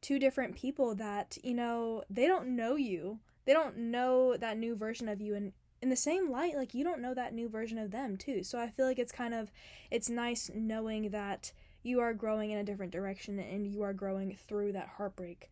two 0.02 0.18
different 0.18 0.54
people 0.54 0.94
that, 0.94 1.36
you 1.42 1.54
know, 1.54 2.04
they 2.08 2.26
don't 2.26 2.54
know 2.54 2.76
you. 2.76 3.18
They 3.44 3.52
don't 3.52 3.76
know 3.76 4.36
that 4.36 4.58
new 4.58 4.76
version 4.76 5.08
of 5.08 5.20
you 5.20 5.34
and 5.34 5.52
in 5.82 5.88
the 5.88 5.96
same 5.96 6.30
light 6.30 6.56
like 6.56 6.74
you 6.74 6.84
don't 6.84 7.02
know 7.02 7.14
that 7.14 7.34
new 7.34 7.48
version 7.48 7.78
of 7.78 7.90
them 7.90 8.16
too. 8.16 8.42
So 8.42 8.58
I 8.58 8.70
feel 8.70 8.86
like 8.86 8.98
it's 8.98 9.12
kind 9.12 9.34
of 9.34 9.50
it's 9.90 10.08
nice 10.08 10.50
knowing 10.54 11.10
that 11.10 11.52
you 11.82 12.00
are 12.00 12.14
growing 12.14 12.50
in 12.50 12.58
a 12.58 12.64
different 12.64 12.92
direction 12.92 13.38
and 13.38 13.66
you 13.66 13.82
are 13.82 13.92
growing 13.92 14.36
through 14.48 14.72
that 14.72 14.88
heartbreak. 14.96 15.50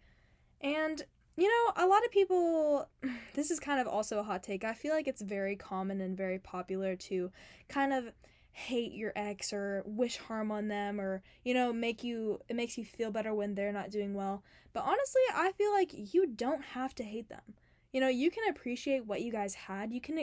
And 0.61 1.05
you 1.37 1.49
know, 1.49 1.85
a 1.85 1.87
lot 1.87 2.05
of 2.05 2.11
people, 2.11 2.89
this 3.35 3.51
is 3.51 3.61
kind 3.61 3.81
of 3.81 3.87
also 3.87 4.19
a 4.19 4.23
hot 4.23 4.43
take. 4.43 4.65
I 4.65 4.75
feel 4.75 4.93
like 4.93 5.09
it's 5.09 5.23
very 5.23 5.57
common 5.57 6.01
and 6.01 6.17
very 6.17 6.39
popular 6.39 6.97
to 6.97 7.31
kind 7.69 7.93
of 7.93 8.13
hate 8.53 8.93
your 8.93 9.13
ex 9.17 9.53
or 9.53 9.83
wish 9.85 10.17
harm 10.17 10.53
on 10.53 10.69
them 10.69 11.01
or, 11.01 11.23
you 11.45 11.55
know, 11.55 11.73
make 11.73 12.05
you, 12.05 12.39
it 12.49 12.55
makes 12.55 12.79
you 12.79 12.85
feel 12.85 13.11
better 13.11 13.35
when 13.35 13.55
they're 13.55 13.73
not 13.73 13.91
doing 13.91 14.15
well. 14.15 14.45
But 14.73 14.85
honestly, 14.85 15.23
I 15.35 15.53
feel 15.53 15.73
like 15.73 16.15
you 16.15 16.27
don't 16.27 16.63
have 16.63 16.95
to 16.97 17.03
hate 17.03 17.29
them. 17.29 17.55
You 17.93 18.01
know, 18.01 18.09
you 18.09 18.31
can 18.31 18.49
appreciate 18.49 19.07
what 19.07 19.23
you 19.23 19.33
guys 19.33 19.55
had. 19.55 19.93
You 19.93 20.01
can, 20.01 20.19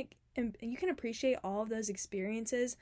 you 0.62 0.78
can 0.78 0.90
appreciate 0.90 1.38
all 1.44 1.62
of 1.62 1.70
those 1.70 1.90
experiences 1.90 2.78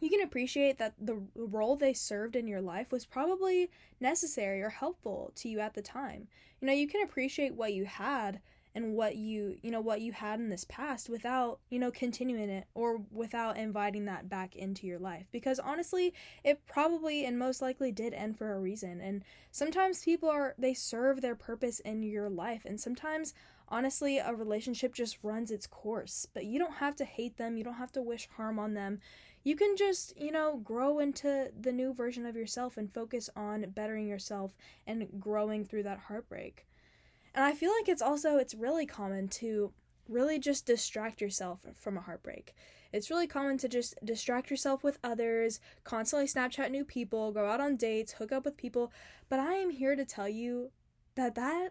you 0.00 0.10
can 0.10 0.22
appreciate 0.22 0.78
that 0.78 0.94
the 1.00 1.22
role 1.34 1.76
they 1.76 1.92
served 1.92 2.36
in 2.36 2.46
your 2.46 2.60
life 2.60 2.92
was 2.92 3.06
probably 3.06 3.70
necessary 4.00 4.62
or 4.62 4.70
helpful 4.70 5.32
to 5.36 5.48
you 5.48 5.60
at 5.60 5.74
the 5.74 5.82
time. 5.82 6.28
You 6.60 6.66
know, 6.66 6.74
you 6.74 6.86
can 6.86 7.02
appreciate 7.02 7.54
what 7.54 7.72
you 7.72 7.84
had 7.84 8.40
and 8.74 8.94
what 8.94 9.16
you, 9.16 9.56
you 9.62 9.70
know, 9.70 9.80
what 9.80 10.02
you 10.02 10.12
had 10.12 10.38
in 10.38 10.50
this 10.50 10.66
past 10.68 11.08
without, 11.08 11.60
you 11.70 11.78
know, 11.78 11.90
continuing 11.90 12.50
it 12.50 12.66
or 12.74 13.00
without 13.10 13.56
inviting 13.56 14.04
that 14.04 14.28
back 14.28 14.54
into 14.54 14.86
your 14.86 14.98
life. 14.98 15.26
Because 15.32 15.58
honestly, 15.58 16.12
it 16.44 16.60
probably 16.66 17.24
and 17.24 17.38
most 17.38 17.62
likely 17.62 17.90
did 17.90 18.12
end 18.12 18.36
for 18.36 18.52
a 18.52 18.60
reason. 18.60 19.00
And 19.00 19.24
sometimes 19.50 20.04
people 20.04 20.28
are 20.28 20.54
they 20.58 20.74
serve 20.74 21.22
their 21.22 21.34
purpose 21.34 21.80
in 21.80 22.02
your 22.02 22.28
life. 22.28 22.66
And 22.66 22.78
sometimes 22.78 23.32
honestly, 23.68 24.18
a 24.18 24.34
relationship 24.34 24.94
just 24.94 25.18
runs 25.22 25.50
its 25.50 25.66
course, 25.66 26.26
but 26.34 26.44
you 26.44 26.58
don't 26.58 26.74
have 26.74 26.96
to 26.96 27.04
hate 27.06 27.38
them, 27.38 27.56
you 27.56 27.64
don't 27.64 27.74
have 27.74 27.92
to 27.92 28.02
wish 28.02 28.28
harm 28.36 28.58
on 28.58 28.74
them 28.74 29.00
you 29.46 29.54
can 29.54 29.76
just, 29.76 30.12
you 30.18 30.32
know, 30.32 30.56
grow 30.56 30.98
into 30.98 31.52
the 31.56 31.70
new 31.70 31.94
version 31.94 32.26
of 32.26 32.34
yourself 32.34 32.76
and 32.76 32.92
focus 32.92 33.30
on 33.36 33.64
bettering 33.68 34.08
yourself 34.08 34.56
and 34.88 35.06
growing 35.20 35.64
through 35.64 35.84
that 35.84 36.00
heartbreak. 36.08 36.66
And 37.32 37.44
I 37.44 37.52
feel 37.52 37.70
like 37.70 37.88
it's 37.88 38.02
also 38.02 38.38
it's 38.38 38.56
really 38.56 38.86
common 38.86 39.28
to 39.28 39.72
really 40.08 40.40
just 40.40 40.66
distract 40.66 41.20
yourself 41.20 41.64
from 41.76 41.96
a 41.96 42.00
heartbreak. 42.00 42.56
It's 42.92 43.08
really 43.08 43.28
common 43.28 43.56
to 43.58 43.68
just 43.68 43.94
distract 44.04 44.50
yourself 44.50 44.82
with 44.82 44.98
others, 45.04 45.60
constantly 45.84 46.26
Snapchat 46.26 46.72
new 46.72 46.84
people, 46.84 47.30
go 47.30 47.46
out 47.46 47.60
on 47.60 47.76
dates, 47.76 48.14
hook 48.14 48.32
up 48.32 48.44
with 48.44 48.56
people, 48.56 48.90
but 49.28 49.38
I 49.38 49.54
am 49.54 49.70
here 49.70 49.94
to 49.94 50.04
tell 50.04 50.28
you 50.28 50.72
that 51.14 51.36
that 51.36 51.68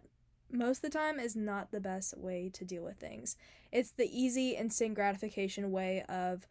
most 0.50 0.78
of 0.78 0.94
the 0.94 0.98
time 0.98 1.20
is 1.20 1.36
not 1.36 1.72
the 1.72 1.82
best 1.82 2.18
way 2.18 2.50
to 2.54 2.64
deal 2.64 2.86
with 2.86 3.00
things. 3.00 3.36
It's 3.74 3.92
the 3.92 4.08
easy 4.18 4.52
instant 4.52 4.94
gratification 4.94 5.72
way 5.72 6.06
of 6.08 6.48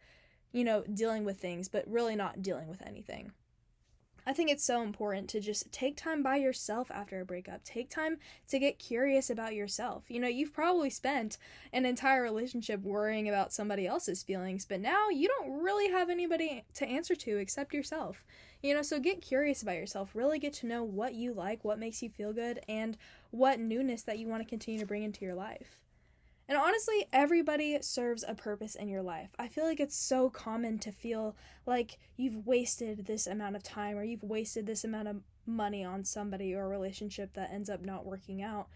you 0.55 0.63
know, 0.63 0.85
dealing 0.93 1.25
with 1.25 1.37
things, 1.37 1.67
but 1.67 1.85
really 1.85 2.15
not 2.15 2.41
dealing 2.41 2.69
with 2.69 2.81
anything. 2.85 3.33
I 4.25 4.31
think 4.31 4.49
it's 4.49 4.63
so 4.63 4.81
important 4.81 5.29
to 5.29 5.41
just 5.41 5.69
take 5.73 5.97
time 5.97 6.23
by 6.23 6.37
yourself 6.37 6.89
after 6.89 7.19
a 7.19 7.25
breakup. 7.25 7.63
Take 7.65 7.89
time 7.89 8.17
to 8.47 8.57
get 8.57 8.79
curious 8.79 9.29
about 9.29 9.53
yourself. 9.53 10.05
You 10.07 10.21
know, 10.21 10.29
you've 10.29 10.53
probably 10.53 10.89
spent 10.89 11.37
an 11.73 11.85
entire 11.85 12.23
relationship 12.23 12.81
worrying 12.81 13.27
about 13.27 13.51
somebody 13.51 13.85
else's 13.85 14.23
feelings, 14.23 14.65
but 14.65 14.79
now 14.79 15.09
you 15.09 15.27
don't 15.27 15.61
really 15.61 15.91
have 15.91 16.09
anybody 16.09 16.63
to 16.75 16.87
answer 16.87 17.15
to 17.15 17.37
except 17.37 17.73
yourself. 17.73 18.23
You 18.63 18.73
know, 18.73 18.81
so 18.81 18.97
get 18.97 19.21
curious 19.21 19.61
about 19.61 19.75
yourself. 19.75 20.15
Really 20.15 20.39
get 20.39 20.53
to 20.53 20.67
know 20.67 20.85
what 20.85 21.13
you 21.13 21.33
like, 21.33 21.65
what 21.65 21.79
makes 21.79 22.01
you 22.01 22.09
feel 22.09 22.31
good, 22.31 22.61
and 22.69 22.97
what 23.29 23.59
newness 23.59 24.03
that 24.03 24.19
you 24.19 24.27
want 24.29 24.41
to 24.41 24.49
continue 24.49 24.79
to 24.79 24.87
bring 24.87 25.03
into 25.03 25.25
your 25.25 25.35
life. 25.35 25.81
And 26.47 26.57
honestly, 26.57 27.07
everybody 27.11 27.77
serves 27.81 28.23
a 28.27 28.35
purpose 28.35 28.75
in 28.75 28.87
your 28.87 29.01
life. 29.01 29.29
I 29.39 29.47
feel 29.47 29.65
like 29.65 29.79
it's 29.79 29.97
so 29.97 30.29
common 30.29 30.77
to 30.79 30.91
feel 30.91 31.35
like 31.65 31.97
you've 32.17 32.45
wasted 32.45 33.05
this 33.05 33.25
amount 33.25 33.55
of 33.55 33.63
time 33.63 33.97
or 33.97 34.03
you've 34.03 34.23
wasted 34.23 34.67
this 34.67 34.83
amount 34.83 35.07
of 35.07 35.21
money 35.47 35.83
on 35.83 36.03
somebody 36.03 36.53
or 36.53 36.65
a 36.65 36.69
relationship 36.69 37.33
that 37.33 37.51
ends 37.51 37.69
up 37.69 37.83
not 37.83 38.05
working 38.05 38.43
out. 38.43 38.67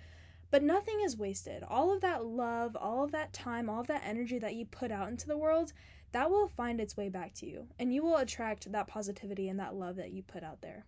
But 0.51 0.63
nothing 0.63 1.01
is 1.01 1.15
wasted. 1.15 1.61
All 1.61 1.93
of 1.93 2.01
that 2.01 2.25
love, 2.25 2.75
all 2.75 3.03
of 3.03 3.11
that 3.11 3.33
time, 3.33 3.69
all 3.69 3.81
of 3.81 3.87
that 3.87 4.03
energy 4.03 4.39
that 4.39 4.55
you 4.55 4.65
put 4.65 4.91
out 4.91 5.09
into 5.09 5.27
the 5.27 5.37
world, 5.37 5.73
that 6.11 6.31
will 6.31 6.47
find 6.47 6.81
its 6.81 6.97
way 6.97 7.07
back 7.07 7.35
to 7.35 7.45
you. 7.45 7.67
And 7.77 7.93
you 7.93 8.01
will 8.01 8.17
attract 8.17 8.71
that 8.71 8.87
positivity 8.87 9.47
and 9.47 9.59
that 9.59 9.75
love 9.75 9.95
that 9.97 10.11
you 10.11 10.23
put 10.23 10.43
out 10.43 10.61
there. 10.61 10.85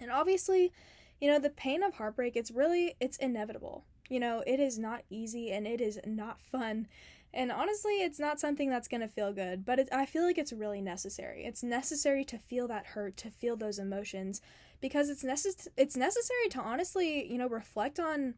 And 0.00 0.10
obviously, 0.10 0.72
you 1.20 1.28
know, 1.28 1.40
the 1.40 1.50
pain 1.50 1.82
of 1.82 1.94
heartbreak, 1.94 2.36
it's 2.36 2.52
really 2.52 2.94
it's 3.00 3.16
inevitable. 3.16 3.84
You 4.10 4.20
know, 4.20 4.42
it 4.46 4.60
is 4.60 4.78
not 4.78 5.04
easy 5.08 5.50
and 5.50 5.66
it 5.66 5.80
is 5.80 5.98
not 6.04 6.42
fun. 6.42 6.88
And 7.32 7.52
honestly, 7.52 8.02
it's 8.02 8.18
not 8.18 8.40
something 8.40 8.68
that's 8.68 8.88
going 8.88 9.02
to 9.02 9.08
feel 9.08 9.32
good, 9.32 9.64
but 9.64 9.78
it, 9.78 9.88
I 9.92 10.04
feel 10.04 10.24
like 10.24 10.36
it's 10.36 10.52
really 10.52 10.80
necessary. 10.80 11.44
It's 11.44 11.62
necessary 11.62 12.24
to 12.24 12.36
feel 12.36 12.66
that 12.68 12.86
hurt, 12.86 13.16
to 13.18 13.30
feel 13.30 13.56
those 13.56 13.78
emotions 13.78 14.42
because 14.80 15.08
it's 15.08 15.22
necess- 15.22 15.68
it's 15.76 15.96
necessary 15.96 16.48
to 16.50 16.60
honestly, 16.60 17.30
you 17.30 17.38
know, 17.38 17.48
reflect 17.48 18.00
on 18.00 18.34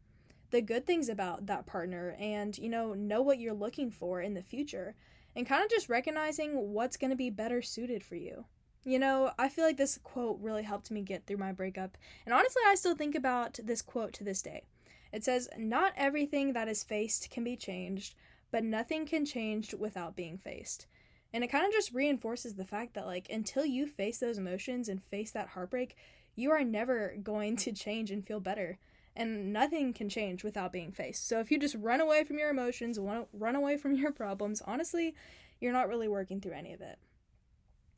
the 0.51 0.61
good 0.61 0.85
things 0.85 1.09
about 1.09 1.47
that 1.47 1.65
partner 1.65 2.15
and, 2.21 2.59
you 2.59 2.69
know, 2.69 2.93
know 2.93 3.23
what 3.23 3.39
you're 3.39 3.55
looking 3.55 3.91
for 3.91 4.21
in 4.21 4.35
the 4.35 4.43
future 4.43 4.95
and 5.35 5.47
kind 5.47 5.65
of 5.65 5.71
just 5.71 5.89
recognizing 5.89 6.73
what's 6.73 6.99
going 6.99 7.11
to 7.11 7.17
be 7.17 7.31
better 7.31 7.63
suited 7.63 8.05
for 8.05 8.17
you. 8.17 8.45
You 8.85 8.99
know, 8.99 9.33
I 9.39 9.49
feel 9.49 9.65
like 9.65 9.77
this 9.79 9.99
quote 10.03 10.39
really 10.41 10.65
helped 10.65 10.91
me 10.91 11.03
get 11.03 11.25
through 11.25 11.37
my 11.37 11.53
breakup, 11.53 11.97
and 12.27 12.35
honestly, 12.35 12.63
I 12.67 12.75
still 12.75 12.97
think 12.97 13.15
about 13.15 13.61
this 13.63 13.81
quote 13.81 14.13
to 14.15 14.25
this 14.25 14.43
day. 14.43 14.65
It 15.13 15.25
says, 15.25 15.49
Not 15.57 15.93
everything 15.97 16.53
that 16.55 16.69
is 16.69 16.83
faced 16.83 17.31
can 17.31 17.45
be 17.45 17.57
changed, 17.57 18.15
but 18.51 18.65
nothing 18.65 19.07
can 19.07 19.25
change 19.25 19.75
without 19.75 20.17
being 20.17 20.39
faced. 20.39 20.87
And 21.33 21.43
it 21.43 21.49
kind 21.49 21.67
of 21.67 21.73
just 21.73 21.93
reinforces 21.93 22.55
the 22.55 22.65
fact 22.65 22.95
that, 22.95 23.07
like, 23.07 23.29
until 23.31 23.65
you 23.65 23.87
face 23.87 24.19
those 24.19 24.39
emotions 24.39 24.89
and 24.89 25.03
face 25.03 25.31
that 25.33 25.49
heartbreak, 25.49 25.97
you 26.35 26.51
are 26.51 26.65
never 26.65 27.17
going 27.23 27.57
to 27.57 27.73
change 27.73 28.11
and 28.11 28.27
feel 28.27 28.41
better. 28.41 28.79
And 29.15 29.53
nothing 29.53 29.93
can 29.93 30.09
change 30.09 30.45
without 30.45 30.73
being 30.73 30.93
faced. 30.93 31.29
So 31.29 31.41
if 31.41 31.51
you 31.51 31.59
just 31.59 31.75
run 31.75 32.01
away 32.01 32.25
from 32.25 32.39
your 32.39 32.51
emotions, 32.51 32.99
run 32.99 33.57
away 33.57 33.77
from 33.77 33.95
your 33.95 34.13
problems, 34.13 34.63
honestly, 34.67 35.15
you're 35.61 35.73
not 35.73 35.89
really 35.89 36.09
working 36.09 36.41
through 36.41 36.53
any 36.53 36.73
of 36.73 36.81
it. 36.81 36.99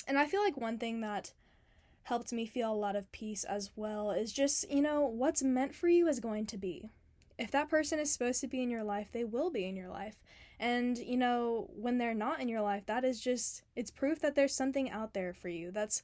And 0.06 0.18
I 0.18 0.26
feel 0.26 0.42
like 0.42 0.56
one 0.56 0.78
thing 0.78 1.00
that 1.00 1.32
helped 2.04 2.32
me 2.32 2.46
feel 2.46 2.72
a 2.72 2.74
lot 2.74 2.96
of 2.96 3.10
peace 3.12 3.44
as 3.44 3.70
well 3.74 4.10
is 4.10 4.32
just, 4.32 4.70
you 4.70 4.82
know, 4.82 5.00
what's 5.06 5.42
meant 5.42 5.74
for 5.74 5.88
you 5.88 6.06
is 6.06 6.20
going 6.20 6.46
to 6.46 6.58
be. 6.58 6.90
If 7.38 7.50
that 7.50 7.68
person 7.68 7.98
is 7.98 8.12
supposed 8.12 8.40
to 8.42 8.48
be 8.48 8.62
in 8.62 8.70
your 8.70 8.84
life, 8.84 9.08
they 9.12 9.24
will 9.24 9.50
be 9.50 9.66
in 9.66 9.76
your 9.76 9.88
life. 9.88 10.16
And, 10.60 10.96
you 10.98 11.16
know, 11.16 11.68
when 11.74 11.98
they're 11.98 12.14
not 12.14 12.40
in 12.40 12.48
your 12.48 12.62
life, 12.62 12.86
that 12.86 13.04
is 13.04 13.20
just, 13.20 13.62
it's 13.74 13.90
proof 13.90 14.20
that 14.20 14.34
there's 14.34 14.54
something 14.54 14.90
out 14.90 15.14
there 15.14 15.34
for 15.34 15.48
you 15.48 15.70
that's 15.72 16.02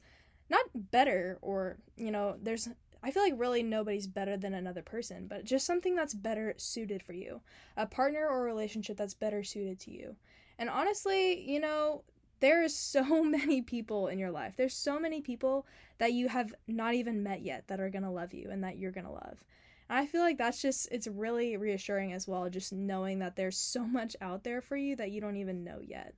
not 0.49 0.65
better 0.73 1.39
or, 1.41 1.77
you 1.95 2.11
know, 2.11 2.35
there's, 2.41 2.67
I 3.01 3.11
feel 3.11 3.23
like 3.23 3.33
really 3.37 3.63
nobody's 3.63 4.07
better 4.07 4.37
than 4.37 4.53
another 4.53 4.81
person, 4.81 5.27
but 5.27 5.45
just 5.45 5.65
something 5.65 5.95
that's 5.95 6.13
better 6.13 6.53
suited 6.57 7.01
for 7.01 7.13
you. 7.13 7.41
A 7.77 7.85
partner 7.85 8.27
or 8.27 8.41
a 8.41 8.43
relationship 8.43 8.97
that's 8.97 9.13
better 9.13 9.43
suited 9.43 9.79
to 9.81 9.91
you. 9.91 10.15
And 10.59 10.69
honestly, 10.69 11.49
you 11.49 11.59
know, 11.59 12.03
there's 12.41 12.75
so 12.75 13.23
many 13.23 13.61
people 13.61 14.07
in 14.07 14.19
your 14.19 14.31
life. 14.31 14.55
There's 14.57 14.75
so 14.75 14.99
many 14.99 15.21
people 15.21 15.65
that 15.97 16.13
you 16.13 16.27
have 16.27 16.53
not 16.67 16.93
even 16.93 17.23
met 17.23 17.41
yet 17.41 17.67
that 17.67 17.79
are 17.79 17.89
going 17.89 18.03
to 18.03 18.09
love 18.09 18.33
you 18.33 18.49
and 18.51 18.63
that 18.63 18.77
you're 18.77 18.91
going 18.91 19.05
to 19.05 19.11
love. 19.11 19.43
I 19.91 20.05
feel 20.05 20.21
like 20.21 20.37
that's 20.37 20.61
just 20.61 20.87
it's 20.89 21.07
really 21.07 21.57
reassuring 21.57 22.13
as 22.13 22.27
well 22.27 22.49
just 22.49 22.71
knowing 22.71 23.19
that 23.19 23.35
there's 23.35 23.57
so 23.57 23.85
much 23.85 24.15
out 24.21 24.43
there 24.43 24.61
for 24.61 24.77
you 24.77 24.95
that 24.95 25.11
you 25.11 25.19
don't 25.19 25.35
even 25.35 25.63
know 25.63 25.79
yet. 25.81 26.13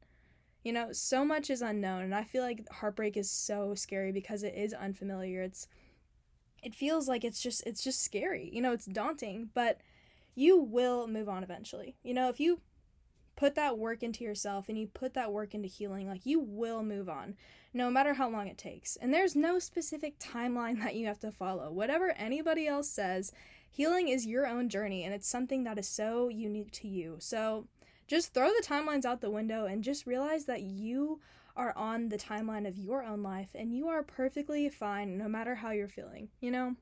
You 0.64 0.72
know, 0.72 0.94
so 0.94 1.26
much 1.26 1.50
is 1.50 1.62
unknown 1.62 2.04
and 2.04 2.16
I 2.16 2.24
feel 2.24 2.44
like 2.44 2.70
heartbreak 2.70 3.18
is 3.18 3.30
so 3.30 3.74
scary 3.74 4.12
because 4.12 4.44
it 4.44 4.54
is 4.56 4.74
unfamiliar. 4.74 5.42
It's 5.42 5.68
it 6.62 6.76
feels 6.76 7.08
like 7.08 7.24
it's 7.24 7.42
just 7.42 7.66
it's 7.66 7.84
just 7.84 8.04
scary. 8.04 8.50
You 8.54 8.62
know, 8.62 8.74
it's 8.74 8.86
daunting, 8.86 9.50
but 9.54 9.82
you 10.36 10.58
will 10.58 11.08
move 11.08 11.28
on 11.28 11.44
eventually. 11.44 11.96
You 12.04 12.14
know, 12.14 12.30
if 12.30 12.40
you 12.40 12.62
put 13.36 13.56
that 13.56 13.78
work 13.78 14.04
into 14.04 14.24
yourself 14.24 14.70
and 14.70 14.78
you 14.78 14.88
put 14.88 15.14
that 15.16 15.32
work 15.32 15.54
into 15.54 15.68
healing, 15.68 16.08
like 16.08 16.26
you 16.26 16.40
will 16.40 16.84
move 16.84 17.10
on, 17.10 17.36
no 17.74 17.90
matter 17.90 18.14
how 18.14 18.30
long 18.30 18.48
it 18.48 18.58
takes. 18.58 18.96
And 18.98 19.14
there's 19.14 19.36
no 19.36 19.60
specific 19.60 20.20
timeline 20.20 20.80
that 20.84 20.96
you 20.96 21.08
have 21.08 21.20
to 21.20 21.32
follow. 21.32 21.72
Whatever 21.72 22.12
anybody 22.12 22.68
else 22.68 22.90
says, 22.90 23.32
healing 23.74 24.08
is 24.08 24.28
your 24.28 24.46
own 24.46 24.70
journey 24.70 25.04
and 25.04 25.14
it's 25.14 25.28
something 25.28 25.64
that 25.64 25.80
is 25.80 25.88
so 25.88 26.30
unique 26.30 26.72
to 26.72 26.88
you. 26.88 27.16
So 27.18 27.66
just 28.08 28.34
throw 28.34 28.50
the 28.50 28.64
timelines 28.66 29.04
out 29.04 29.20
the 29.20 29.32
window 29.32 29.66
and 29.66 29.84
just 29.84 30.06
realize 30.06 30.46
that 30.46 30.62
you 30.62 31.20
are 31.56 31.76
on 31.76 32.10
the 32.10 32.18
timeline 32.18 32.68
of 32.68 32.78
your 32.78 33.04
own 33.04 33.24
life 33.24 33.50
and 33.56 33.76
you 33.76 33.88
are 33.88 34.04
perfectly 34.04 34.70
fine 34.70 35.18
no 35.18 35.28
matter 35.28 35.56
how 35.56 35.72
you're 35.72 35.88
feeling, 35.88 36.30
you 36.40 36.52
know? 36.52 36.76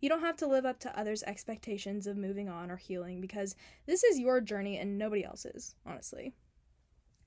You 0.00 0.08
don't 0.08 0.20
have 0.20 0.36
to 0.36 0.46
live 0.46 0.64
up 0.64 0.78
to 0.80 0.98
others' 0.98 1.24
expectations 1.24 2.06
of 2.06 2.16
moving 2.16 2.48
on 2.48 2.70
or 2.70 2.76
healing 2.76 3.20
because 3.20 3.56
this 3.86 4.04
is 4.04 4.20
your 4.20 4.40
journey 4.40 4.78
and 4.78 4.96
nobody 4.96 5.24
else's, 5.24 5.74
honestly. 5.84 6.32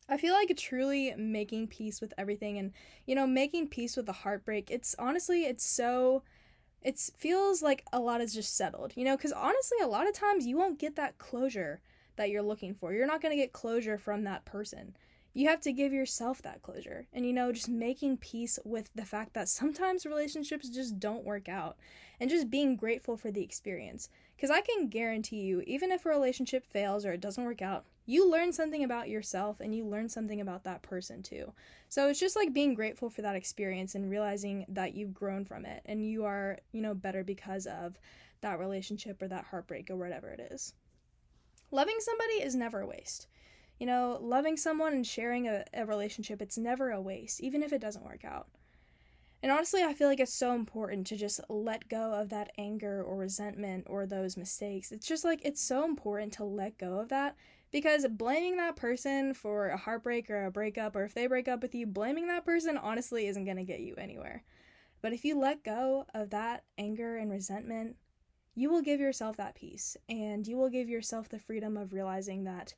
I 0.08 0.16
feel 0.18 0.34
like 0.34 0.56
truly 0.56 1.14
making 1.18 1.68
peace 1.68 2.00
with 2.00 2.14
everything 2.18 2.58
and, 2.58 2.72
you 3.06 3.16
know, 3.16 3.28
making 3.28 3.68
peace 3.68 3.98
with 3.98 4.06
the 4.06 4.14
heartbreak, 4.14 4.72
it's 4.72 4.96
honestly, 4.98 5.44
it's 5.44 5.66
so. 5.66 6.24
It 6.88 6.98
feels 7.18 7.62
like 7.62 7.84
a 7.92 8.00
lot 8.00 8.22
is 8.22 8.34
just 8.34 8.56
settled, 8.56 8.94
you 8.96 9.04
know, 9.04 9.18
because 9.18 9.34
honestly, 9.34 9.78
a 9.84 9.88
lot 9.88 10.08
of 10.08 10.14
times 10.14 10.48
you 10.48 10.58
won't 10.58 10.80
get 10.80 10.96
that 10.96 11.18
closure 11.18 11.82
that 12.16 12.30
you're 12.30 12.42
looking 12.42 12.74
for. 12.74 12.94
You're 12.94 13.08
not 13.08 13.22
going 13.22 13.34
to 13.34 13.42
get 13.42 13.52
closure 13.52 13.98
from 13.98 14.24
that 14.24 14.46
person 14.46 14.96
you 15.38 15.48
have 15.48 15.62
to 15.62 15.72
give 15.72 15.94
yourself 15.94 16.42
that 16.42 16.64
closure. 16.64 17.06
And 17.14 17.24
you 17.24 17.32
know, 17.32 17.52
just 17.52 17.70
making 17.70 18.18
peace 18.18 18.58
with 18.66 18.90
the 18.96 19.06
fact 19.06 19.36
that 19.36 19.48
sometimes 19.48 20.04
relationships 20.04 20.68
just 20.68 21.00
don't 21.00 21.24
work 21.24 21.48
out 21.48 21.78
and 22.20 22.28
just 22.28 22.50
being 22.50 22.76
grateful 22.76 23.16
for 23.18 23.30
the 23.30 23.44
experience. 23.44 24.10
Because 24.36 24.50
I 24.50 24.62
can 24.62 24.88
guarantee 24.88 25.42
you, 25.42 25.62
even 25.68 25.92
if 25.92 26.08
a 26.08 26.10
relationship 26.10 26.66
fails 26.66 27.06
or 27.06 27.14
it 27.14 27.22
doesn't 27.22 27.44
work 27.44 27.62
out, 27.62 27.86
you 28.08 28.32
learn 28.32 28.54
something 28.54 28.86
about 28.86 29.10
yourself 29.10 29.60
and 29.60 29.76
you 29.76 29.86
learn 29.86 30.08
something 30.08 30.40
about 30.40 30.64
that 30.64 30.82
person 30.82 31.22
too. 31.22 31.52
So 31.90 32.08
it's 32.08 32.20
just 32.20 32.38
like 32.38 32.54
being 32.54 32.74
grateful 32.74 33.10
for 33.10 33.22
that 33.22 33.36
experience 33.36 33.96
and 33.96 34.10
realizing 34.10 34.66
that 34.70 34.96
you've 34.96 35.14
grown 35.14 35.44
from 35.44 35.66
it 35.66 35.82
and 35.86 36.10
you 36.10 36.24
are, 36.24 36.58
you 36.72 36.82
know, 36.82 36.96
better 36.96 37.26
because 37.26 37.68
of 37.68 38.00
that 38.40 38.60
relationship 38.60 39.22
or 39.22 39.28
that 39.28 39.44
heartbreak 39.44 39.90
or 39.90 39.98
whatever 39.98 40.30
it 40.30 40.40
is. 40.52 40.74
Loving 41.70 41.98
somebody 42.00 42.36
is 42.36 42.56
never 42.56 42.80
a 42.80 42.88
waste. 42.88 43.28
You 43.78 43.86
know, 43.86 44.18
loving 44.22 44.56
someone 44.56 44.94
and 44.94 45.06
sharing 45.06 45.50
a, 45.50 45.66
a 45.74 45.86
relationship, 45.86 46.42
it's 46.42 46.58
never 46.58 46.92
a 46.92 47.02
waste, 47.02 47.42
even 47.42 47.62
if 47.62 47.74
it 47.74 47.82
doesn't 47.82 48.06
work 48.06 48.24
out. 48.24 48.48
And 49.44 49.52
honestly, 49.52 49.84
I 49.84 49.94
feel 49.94 50.08
like 50.08 50.22
it's 50.22 50.34
so 50.34 50.54
important 50.54 51.06
to 51.08 51.18
just 51.18 51.42
let 51.50 51.90
go 51.90 52.14
of 52.14 52.30
that 52.30 52.54
anger 52.58 53.04
or 53.04 53.18
resentment 53.18 53.84
or 53.88 54.06
those 54.06 54.38
mistakes. 54.38 54.94
It's 54.94 55.06
just 55.06 55.26
like 55.26 55.42
it's 55.44 55.62
so 55.62 55.84
important 55.84 56.32
to 56.34 56.46
let 56.46 56.78
go 56.78 57.00
of 57.00 57.10
that 57.10 57.36
because 57.72 58.06
blaming 58.10 58.58
that 58.58 58.76
person 58.76 59.34
for 59.34 59.68
a 59.68 59.78
heartbreak 59.78 60.30
or 60.30 60.46
a 60.46 60.52
breakup, 60.52 60.96
or 60.96 61.04
if 61.04 61.14
they 61.14 61.28
break 61.28 61.48
up 61.48 61.62
with 61.62 61.76
you, 61.76 61.86
blaming 61.86 62.28
that 62.28 62.46
person 62.46 62.78
honestly 62.78 63.28
isn't 63.28 63.46
going 63.46 63.58
to 63.58 63.64
get 63.64 63.82
you 63.82 63.96
anywhere. 63.96 64.44
But 65.02 65.14
if 65.14 65.24
you 65.26 65.40
let 65.40 65.64
go 65.64 66.06
of 66.14 66.30
that 66.32 66.64
anger 66.78 67.18
and 67.18 67.32
resentment, 67.32 67.96
you 68.56 68.70
will 68.70 68.82
give 68.82 69.00
yourself 69.00 69.38
that 69.38 69.56
peace 69.56 69.96
and 70.10 70.48
you 70.48 70.58
will 70.58 70.70
give 70.70 70.90
yourself 70.90 71.30
the 71.30 71.40
freedom 71.40 71.78
of 71.78 71.94
realizing 71.94 72.46
that 72.46 72.74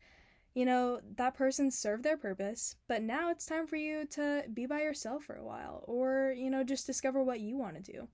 you 0.56 0.66
know, 0.66 1.00
that 1.16 1.36
person 1.36 1.72
served 1.72 2.04
their 2.04 2.18
purpose, 2.18 2.76
but 2.88 3.04
now 3.04 3.30
it's 3.30 3.46
time 3.46 3.68
for 3.68 3.76
you 3.76 4.06
to 4.08 4.44
be 4.54 4.66
by 4.66 4.82
yourself 4.82 5.24
for 5.24 5.36
a 5.36 5.44
while 5.44 5.84
or, 5.88 6.34
you 6.36 6.50
know, 6.50 6.64
just 6.64 6.88
discover 6.88 7.24
what 7.24 7.40
you 7.40 7.56
want 7.56 7.76
to 7.76 7.92
do. 7.92 8.08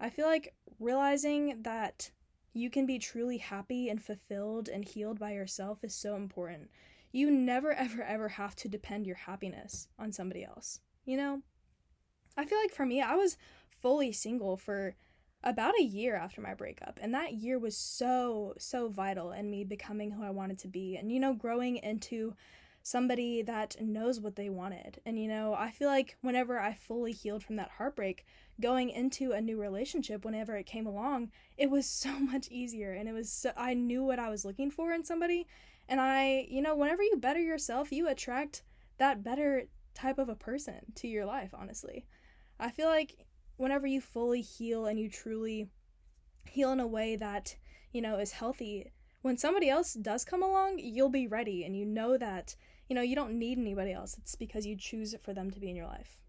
I 0.00 0.10
feel 0.10 0.26
like 0.26 0.54
realizing 0.78 1.62
that 1.62 2.10
you 2.56 2.70
can 2.70 2.86
be 2.86 2.98
truly 2.98 3.36
happy 3.36 3.88
and 3.90 4.02
fulfilled 4.02 4.68
and 4.68 4.82
healed 4.82 5.18
by 5.18 5.32
yourself 5.32 5.84
is 5.84 5.94
so 5.94 6.16
important. 6.16 6.70
You 7.12 7.30
never, 7.30 7.72
ever, 7.74 8.02
ever 8.02 8.28
have 8.30 8.56
to 8.56 8.68
depend 8.68 9.06
your 9.06 9.16
happiness 9.16 9.88
on 9.98 10.12
somebody 10.12 10.42
else. 10.42 10.80
You 11.04 11.18
know? 11.18 11.42
I 12.36 12.46
feel 12.46 12.58
like 12.58 12.72
for 12.72 12.86
me, 12.86 13.02
I 13.02 13.14
was 13.14 13.36
fully 13.82 14.10
single 14.10 14.56
for 14.56 14.94
about 15.44 15.74
a 15.78 15.84
year 15.84 16.16
after 16.16 16.40
my 16.40 16.54
breakup. 16.54 16.98
And 17.02 17.14
that 17.14 17.34
year 17.34 17.58
was 17.58 17.76
so, 17.76 18.54
so 18.58 18.88
vital 18.88 19.32
in 19.32 19.50
me 19.50 19.62
becoming 19.62 20.10
who 20.10 20.24
I 20.24 20.30
wanted 20.30 20.58
to 20.60 20.68
be 20.68 20.96
and, 20.96 21.12
you 21.12 21.20
know, 21.20 21.34
growing 21.34 21.76
into 21.76 22.34
somebody 22.86 23.42
that 23.42 23.74
knows 23.80 24.20
what 24.20 24.36
they 24.36 24.48
wanted. 24.48 25.00
And, 25.04 25.18
you 25.18 25.26
know, 25.26 25.56
I 25.58 25.72
feel 25.72 25.88
like 25.88 26.16
whenever 26.20 26.60
I 26.60 26.72
fully 26.72 27.10
healed 27.10 27.42
from 27.42 27.56
that 27.56 27.72
heartbreak, 27.78 28.24
going 28.60 28.90
into 28.90 29.32
a 29.32 29.40
new 29.40 29.60
relationship, 29.60 30.24
whenever 30.24 30.54
it 30.54 30.66
came 30.66 30.86
along, 30.86 31.32
it 31.58 31.68
was 31.68 31.84
so 31.90 32.16
much 32.20 32.46
easier. 32.48 32.92
And 32.92 33.08
it 33.08 33.12
was, 33.12 33.28
so, 33.28 33.50
I 33.56 33.74
knew 33.74 34.04
what 34.04 34.20
I 34.20 34.28
was 34.28 34.44
looking 34.44 34.70
for 34.70 34.92
in 34.92 35.02
somebody. 35.02 35.48
And 35.88 36.00
I, 36.00 36.46
you 36.48 36.62
know, 36.62 36.76
whenever 36.76 37.02
you 37.02 37.16
better 37.16 37.40
yourself, 37.40 37.90
you 37.90 38.06
attract 38.06 38.62
that 38.98 39.24
better 39.24 39.64
type 39.96 40.18
of 40.18 40.28
a 40.28 40.36
person 40.36 40.92
to 40.94 41.08
your 41.08 41.26
life, 41.26 41.50
honestly. 41.52 42.06
I 42.60 42.70
feel 42.70 42.86
like 42.86 43.26
whenever 43.56 43.88
you 43.88 44.00
fully 44.00 44.42
heal 44.42 44.86
and 44.86 44.96
you 44.96 45.10
truly 45.10 45.70
heal 46.48 46.70
in 46.70 46.78
a 46.78 46.86
way 46.86 47.16
that, 47.16 47.56
you 47.92 48.00
know, 48.00 48.18
is 48.18 48.30
healthy, 48.30 48.92
when 49.22 49.36
somebody 49.36 49.68
else 49.68 49.94
does 49.94 50.24
come 50.24 50.40
along, 50.44 50.78
you'll 50.78 51.08
be 51.08 51.26
ready 51.26 51.64
and 51.64 51.76
you 51.76 51.84
know 51.84 52.16
that, 52.16 52.54
you 52.88 52.94
know, 52.94 53.02
you 53.02 53.16
don't 53.16 53.38
need 53.38 53.58
anybody 53.58 53.92
else. 53.92 54.16
It's 54.18 54.34
because 54.34 54.66
you 54.66 54.76
choose 54.76 55.14
for 55.22 55.32
them 55.32 55.50
to 55.50 55.60
be 55.60 55.70
in 55.70 55.76
your 55.76 55.86
life. 55.86 56.20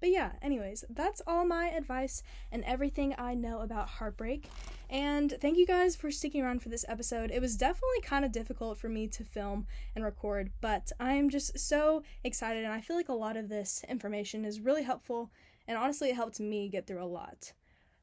But 0.00 0.10
yeah, 0.10 0.32
anyways, 0.40 0.84
that's 0.90 1.20
all 1.26 1.44
my 1.44 1.70
advice 1.70 2.22
and 2.52 2.62
everything 2.64 3.14
I 3.18 3.34
know 3.34 3.60
about 3.60 3.88
heartbreak. 3.88 4.48
And 4.88 5.36
thank 5.40 5.58
you 5.58 5.66
guys 5.66 5.96
for 5.96 6.10
sticking 6.12 6.42
around 6.42 6.62
for 6.62 6.68
this 6.68 6.84
episode. 6.88 7.32
It 7.32 7.40
was 7.40 7.56
definitely 7.56 8.00
kind 8.02 8.24
of 8.24 8.30
difficult 8.30 8.78
for 8.78 8.88
me 8.88 9.08
to 9.08 9.24
film 9.24 9.66
and 9.96 10.04
record, 10.04 10.52
but 10.60 10.92
I'm 11.00 11.30
just 11.30 11.58
so 11.58 12.04
excited 12.22 12.64
and 12.64 12.72
I 12.72 12.80
feel 12.80 12.96
like 12.96 13.08
a 13.08 13.14
lot 13.14 13.36
of 13.36 13.48
this 13.48 13.84
information 13.88 14.44
is 14.44 14.60
really 14.60 14.84
helpful 14.84 15.32
and 15.68 15.76
honestly, 15.76 16.08
it 16.08 16.16
helped 16.16 16.40
me 16.40 16.68
get 16.68 16.86
through 16.86 17.04
a 17.04 17.06
lot. 17.06 17.52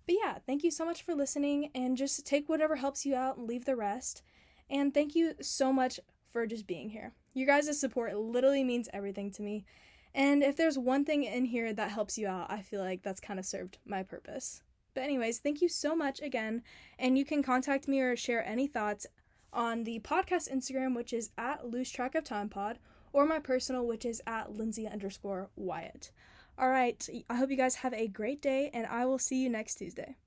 But 0.06 0.16
yeah, 0.22 0.38
thank 0.46 0.64
you 0.64 0.70
so 0.70 0.86
much 0.86 1.02
for 1.02 1.16
listening, 1.16 1.72
and 1.74 1.98
just 1.98 2.26
take 2.26 2.48
whatever 2.48 2.76
helps 2.76 3.08
you 3.08 3.16
out 3.16 3.38
and 3.38 3.48
leave 3.48 3.66
the 3.66 3.76
rest. 3.76 4.22
And 4.70 4.94
thank 4.94 5.16
you 5.16 5.34
so 5.42 5.74
much 5.74 6.00
for 6.36 6.46
just 6.46 6.68
being 6.68 6.90
here. 6.90 7.14
Your 7.34 7.48
guys' 7.48 7.80
support 7.80 8.14
literally 8.14 8.62
means 8.62 8.90
everything 8.92 9.32
to 9.32 9.42
me. 9.42 9.64
And 10.14 10.44
if 10.44 10.58
there's 10.58 10.78
one 10.78 11.06
thing 11.06 11.24
in 11.24 11.46
here 11.46 11.72
that 11.72 11.92
helps 11.92 12.18
you 12.18 12.28
out, 12.28 12.52
I 12.52 12.62
feel 12.62 12.82
like 12.82 13.04
that's 13.04 13.22
kind 13.22 13.40
of 13.40 13.46
served 13.46 13.78
my 13.86 14.04
purpose. 14.04 14.62
But, 14.94 15.04
anyways, 15.06 15.40
thank 15.40 15.62
you 15.62 15.70
so 15.70 15.96
much 15.96 16.20
again. 16.22 16.62
And 17.00 17.18
you 17.18 17.24
can 17.24 17.42
contact 17.42 17.88
me 17.88 18.02
or 18.02 18.18
share 18.18 18.46
any 18.46 18.68
thoughts 18.68 19.08
on 19.54 19.86
the 19.86 20.02
podcast 20.02 20.54
Instagram, 20.54 20.94
which 20.94 21.14
is 21.14 21.30
at 21.38 21.70
lose 21.70 21.90
track 21.90 22.16
of 22.16 22.26
time 22.26 22.50
pod, 22.50 22.80
or 23.14 23.26
my 23.26 23.40
personal, 23.40 23.88
which 23.88 24.04
is 24.04 24.22
at 24.28 24.52
Lindsey 24.52 24.90
underscore 24.90 25.52
Wyatt. 25.56 26.12
All 26.58 26.70
right, 26.70 27.08
I 27.30 27.36
hope 27.36 27.50
you 27.50 27.56
guys 27.56 27.76
have 27.76 27.94
a 27.94 28.10
great 28.10 28.42
day, 28.42 28.72
and 28.74 28.86
I 28.88 29.06
will 29.06 29.20
see 29.20 29.42
you 29.42 29.48
next 29.48 29.76
Tuesday. 29.76 30.18